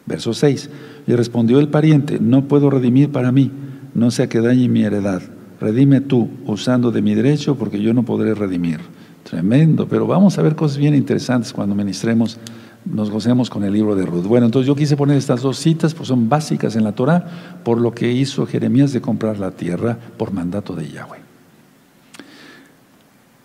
[0.07, 0.69] Verso 6.
[1.05, 3.51] Y respondió el pariente, no puedo redimir para mí,
[3.93, 5.21] no sea que dañe mi heredad.
[5.63, 8.81] Redime tú, usando de mi derecho, porque yo no podré redimir.
[9.23, 12.37] Tremendo, pero vamos a ver cosas bien interesantes cuando ministremos
[12.83, 14.25] nos gocemos con el libro de Ruth.
[14.25, 17.79] Bueno, entonces yo quise poner estas dos citas, pues son básicas en la Torah, por
[17.79, 21.19] lo que hizo Jeremías de comprar la tierra por mandato de Yahweh.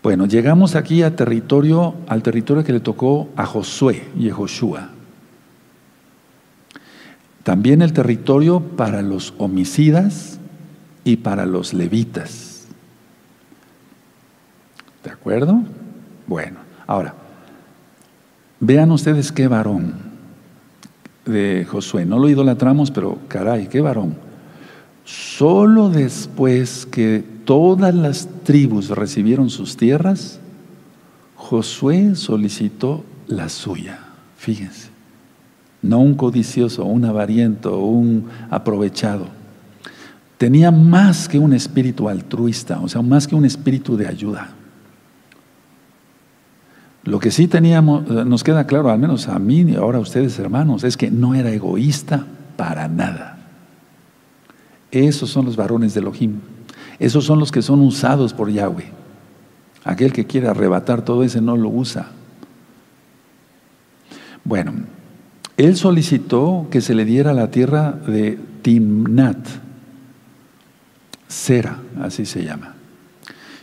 [0.02, 4.90] Bueno, llegamos aquí a territorio, al territorio que le tocó a Josué y a Joshua.
[7.44, 10.37] También el territorio para los homicidas
[11.04, 12.66] y para los levitas.
[15.04, 15.62] ¿De acuerdo?
[16.26, 17.14] Bueno, ahora,
[18.60, 19.94] Vean ustedes qué varón
[21.24, 22.04] de Josué.
[22.04, 24.16] No lo idolatramos, pero caray, qué varón.
[25.04, 30.40] Solo después que todas las tribus recibieron sus tierras,
[31.36, 34.00] Josué solicitó la suya.
[34.36, 34.88] Fíjense.
[35.80, 39.28] No un codicioso, un avariento, un aprovechado.
[40.38, 44.50] Tenía más que un espíritu altruista, o sea, más que un espíritu de ayuda.
[47.02, 50.00] Lo que sí teníamos, eh, nos queda claro, al menos a mí y ahora a
[50.00, 52.24] ustedes hermanos, es que no era egoísta
[52.56, 53.38] para nada.
[54.90, 56.40] Esos son los varones de Elohim.
[56.98, 58.92] Esos son los que son usados por Yahweh.
[59.84, 62.08] Aquel que quiere arrebatar todo ese no lo usa.
[64.44, 64.72] Bueno,
[65.56, 69.38] él solicitó que se le diera la tierra de Timnat,
[71.28, 72.74] Sera, así se llama.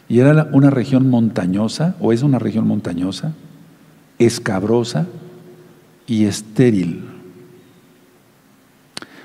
[0.07, 3.33] Y era una región montañosa, o es una región montañosa,
[4.19, 5.07] escabrosa
[6.07, 7.03] y estéril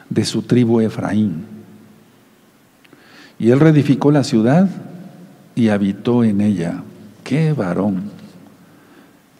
[0.09, 1.45] de su tribu Efraín.
[3.39, 4.69] Y él reedificó la ciudad
[5.55, 6.83] y habitó en ella.
[7.25, 8.11] ¡Qué varón!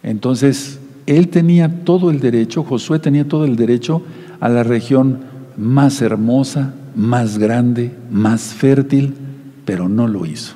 [0.03, 4.03] Entonces, él tenía todo el derecho, Josué tenía todo el derecho
[4.39, 5.19] a la región
[5.57, 9.13] más hermosa, más grande, más fértil,
[9.65, 10.55] pero no lo hizo.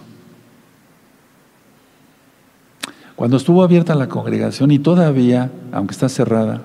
[3.15, 6.61] Cuando estuvo abierta la congregación y todavía, aunque está cerrada,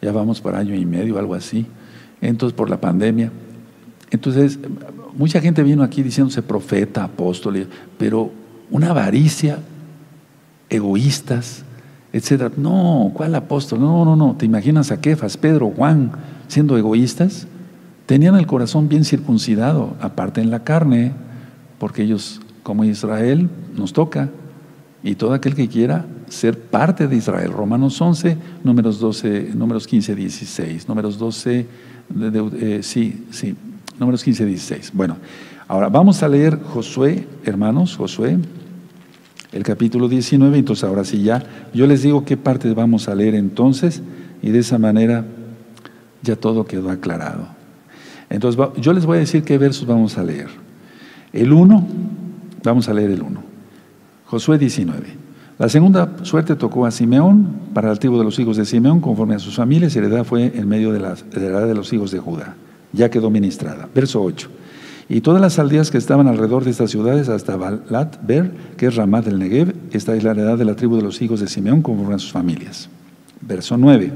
[0.00, 1.66] ya vamos para año y medio, algo así,
[2.22, 3.30] entonces por la pandemia,
[4.10, 4.58] entonces
[5.14, 7.66] mucha gente vino aquí diciéndose profeta, apóstol,
[7.98, 8.32] pero
[8.70, 9.58] una avaricia,
[10.70, 11.64] egoístas,
[12.12, 12.50] etcétera.
[12.56, 13.80] No, ¿cuál apóstol?
[13.80, 14.34] No, no, no.
[14.36, 16.12] ¿Te imaginas a Kefas, Pedro, Juan
[16.48, 17.46] siendo egoístas?
[18.10, 21.12] Tenían el corazón bien circuncidado, aparte en la carne,
[21.78, 24.30] porque ellos, como Israel, nos toca
[25.04, 27.52] y todo aquel que quiera ser parte de Israel.
[27.52, 31.66] Romanos 11, números 12, números 15, 16, números 12,
[32.20, 33.54] eh, sí, sí,
[34.00, 34.90] números 15, 16.
[34.92, 35.16] Bueno,
[35.68, 38.38] ahora vamos a leer Josué, hermanos, Josué,
[39.52, 43.36] el capítulo 19, entonces ahora sí ya, yo les digo qué partes vamos a leer
[43.36, 44.02] entonces
[44.42, 45.24] y de esa manera
[46.22, 47.59] ya todo quedó aclarado.
[48.30, 50.48] Entonces yo les voy a decir qué versos vamos a leer.
[51.32, 51.86] El 1,
[52.64, 53.42] vamos a leer el 1.
[54.26, 55.30] Josué 19.
[55.58, 59.34] La segunda suerte tocó a Simeón, para el tribu de los hijos de Simeón, conforme
[59.34, 62.18] a sus familias, y heredad fue en medio de la heredad de los hijos de
[62.18, 62.54] Judá.
[62.92, 63.88] Ya quedó ministrada.
[63.94, 64.48] Verso 8.
[65.08, 68.94] Y todas las aldeas que estaban alrededor de estas ciudades, hasta Balat, Ber, que es
[68.94, 71.82] Ramat del Negev, esta es la heredad de la tribu de los hijos de Simeón,
[71.82, 72.88] conforme a sus familias.
[73.40, 74.12] Verso 9.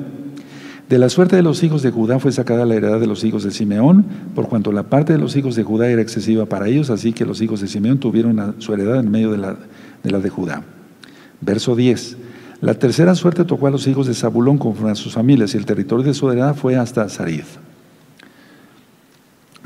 [0.89, 3.43] De la suerte de los hijos de Judá fue sacada la heredad de los hijos
[3.43, 4.05] de Simeón,
[4.35, 7.24] por cuanto la parte de los hijos de Judá era excesiva para ellos, así que
[7.24, 10.62] los hijos de Simeón tuvieron su heredad en medio de la de Judá.
[11.41, 12.16] Verso 10.
[12.61, 15.66] La tercera suerte tocó a los hijos de Zabulón conforme a sus familias y el
[15.66, 17.45] territorio de su heredad fue hasta Sarid.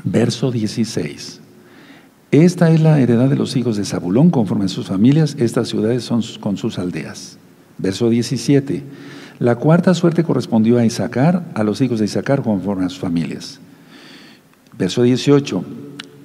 [0.03, 1.39] Verso 16.
[2.31, 6.03] Esta es la heredad de los hijos de Zabulón conforme a sus familias, estas ciudades
[6.03, 7.37] son con sus aldeas.
[7.77, 8.83] Verso 17.
[9.39, 13.59] La cuarta suerte correspondió a Isaacar, a los hijos de Isaacar conforme a sus familias.
[14.77, 15.63] Verso 18.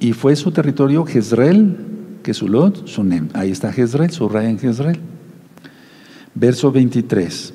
[0.01, 1.77] Y fue su territorio Jezreel,
[2.25, 3.29] Kesulot, Sunem.
[3.33, 4.99] Ahí está Jezreel, subraya en Jezreel.
[6.35, 7.55] Verso 23.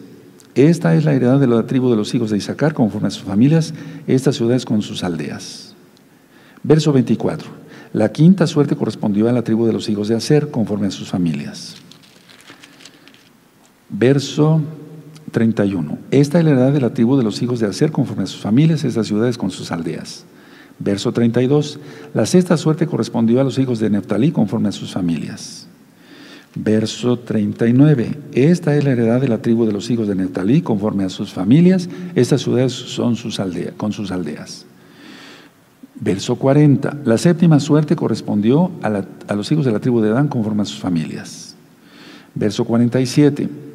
[0.55, 3.23] Esta es la heredad de la tribu de los hijos de Isaacar, conforme a sus
[3.23, 3.73] familias,
[4.07, 5.75] estas ciudades con sus aldeas.
[6.63, 7.49] Verso 24.
[7.91, 11.09] La quinta suerte correspondió a la tribu de los hijos de Aser, conforme a sus
[11.09, 11.75] familias.
[13.89, 14.61] Verso
[15.31, 15.97] 31.
[16.11, 18.41] Esta es la heredad de la tribu de los hijos de Aser, conforme a sus
[18.41, 20.25] familias, estas ciudades con sus aldeas.
[20.79, 21.79] Verso 32.
[22.13, 25.67] La sexta suerte correspondió a los hijos de Neftalí conforme a sus familias.
[26.55, 28.17] Verso 39.
[28.33, 31.33] Esta es la heredad de la tribu de los hijos de Neftalí conforme a sus
[31.33, 31.89] familias.
[32.15, 34.65] Estas ciudades son sus aldeas, con sus aldeas.
[35.99, 36.99] Verso 40.
[37.03, 40.65] La séptima suerte correspondió a, a, los hijos de la tribu de Dan conforme a
[40.65, 41.55] sus familias.
[42.33, 43.68] Verso 47.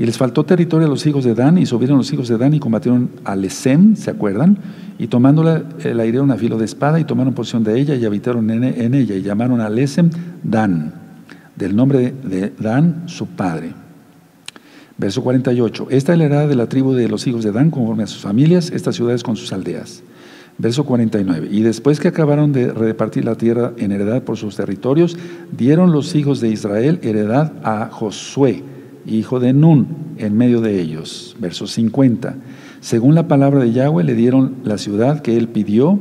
[0.00, 2.54] Y les faltó territorio a los hijos de Dan y subieron los hijos de Dan
[2.54, 4.56] y combatieron a Lesem, ¿se acuerdan?
[4.98, 8.06] Y tomándola, eh, la hirieron a filo de espada y tomaron posesión de ella y
[8.06, 10.08] habitaron en, ella y llamaron a Lesem
[10.42, 10.94] Dan,
[11.54, 13.74] del nombre de Dan, su padre.
[14.96, 15.88] Verso 48.
[15.90, 18.22] Esta es la heredad de la tribu de los hijos de Dan conforme a sus
[18.22, 20.02] familias, estas ciudades con sus aldeas.
[20.56, 21.48] Verso 49.
[21.50, 25.18] Y después que acabaron de repartir la tierra en heredad por sus territorios,
[25.52, 28.64] dieron los hijos de Israel heredad a Josué
[29.18, 29.88] hijo de Nun,
[30.18, 31.36] en medio de ellos.
[31.38, 32.36] Verso 50.
[32.80, 35.98] Según la palabra de Yahweh, le dieron la ciudad que él pidió,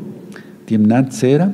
[0.66, 1.54] Timnat Sera,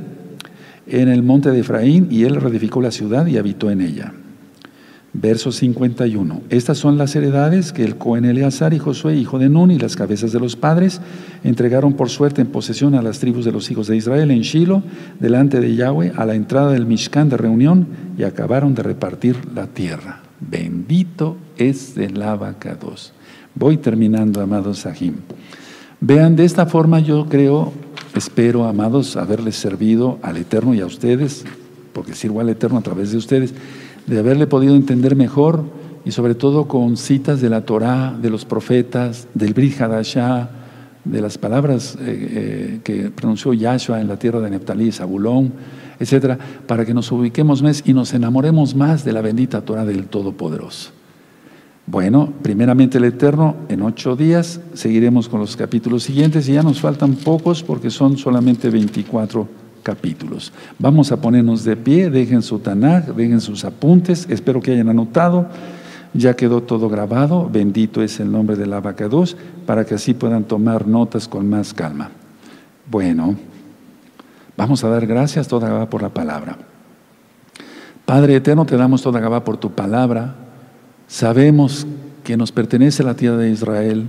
[0.88, 4.14] en el monte de Efraín, y él reedificó la ciudad y habitó en ella.
[5.14, 6.42] Verso 51.
[6.50, 9.96] Estas son las heredades que el Cohen Eleazar y Josué, hijo de Nun, y las
[9.96, 11.00] cabezas de los padres,
[11.46, 14.84] entregaron por suerte en posesión a las tribus de los hijos de Israel en Shiloh,
[15.22, 17.88] delante de Yahweh, a la entrada del Mishkan de reunión,
[18.18, 20.25] y acabaron de repartir la tierra.
[20.40, 23.14] Bendito es el abacados.
[23.54, 25.16] Voy terminando, amados Sahim.
[26.02, 27.72] Vean, de esta forma yo creo,
[28.14, 31.46] espero, amados, haberles servido al Eterno y a ustedes,
[31.94, 33.54] porque sirvo al Eterno a través de ustedes,
[34.06, 35.64] de haberle podido entender mejor
[36.04, 40.50] y sobre todo con citas de la Torá, de los profetas, del Brit Hadashah,
[41.06, 45.54] de las palabras eh, eh, que pronunció Yahshua en la tierra de Neptalí, Zabulón,
[46.00, 46.38] etcétera,
[46.68, 50.92] para que nos ubiquemos más y nos enamoremos más de la bendita Torah del Todopoderoso.
[51.88, 56.82] Bueno, primeramente el Eterno, en ocho días seguiremos con los capítulos siguientes y ya nos
[56.82, 59.48] faltan pocos porque son solamente 24
[59.84, 60.52] capítulos.
[60.80, 65.48] Vamos a ponernos de pie, dejen su Tanaj, dejen sus apuntes, espero que hayan anotado.
[66.16, 70.88] Ya quedó todo grabado, bendito es el nombre del abacados, para que así puedan tomar
[70.88, 72.10] notas con más calma.
[72.90, 73.55] Bueno.
[74.58, 76.58] Vamos a dar gracias toda Gabá por la palabra.
[78.06, 80.36] Padre eterno, te damos toda Gabá por tu palabra.
[81.08, 81.86] Sabemos
[82.24, 84.08] que nos pertenece la tierra de Israel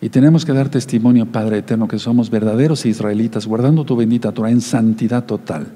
[0.00, 4.50] y tenemos que dar testimonio, Padre eterno, que somos verdaderos israelitas, guardando tu bendita Torah
[4.50, 5.66] en santidad total.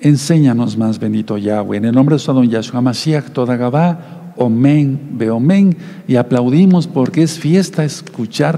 [0.00, 1.78] Enséñanos más, bendito Yahweh.
[1.78, 7.22] En el nombre de su don Yahshua Mashiach, toda Gabá, Omen, Beomen, y aplaudimos porque
[7.22, 8.54] es fiesta escuchar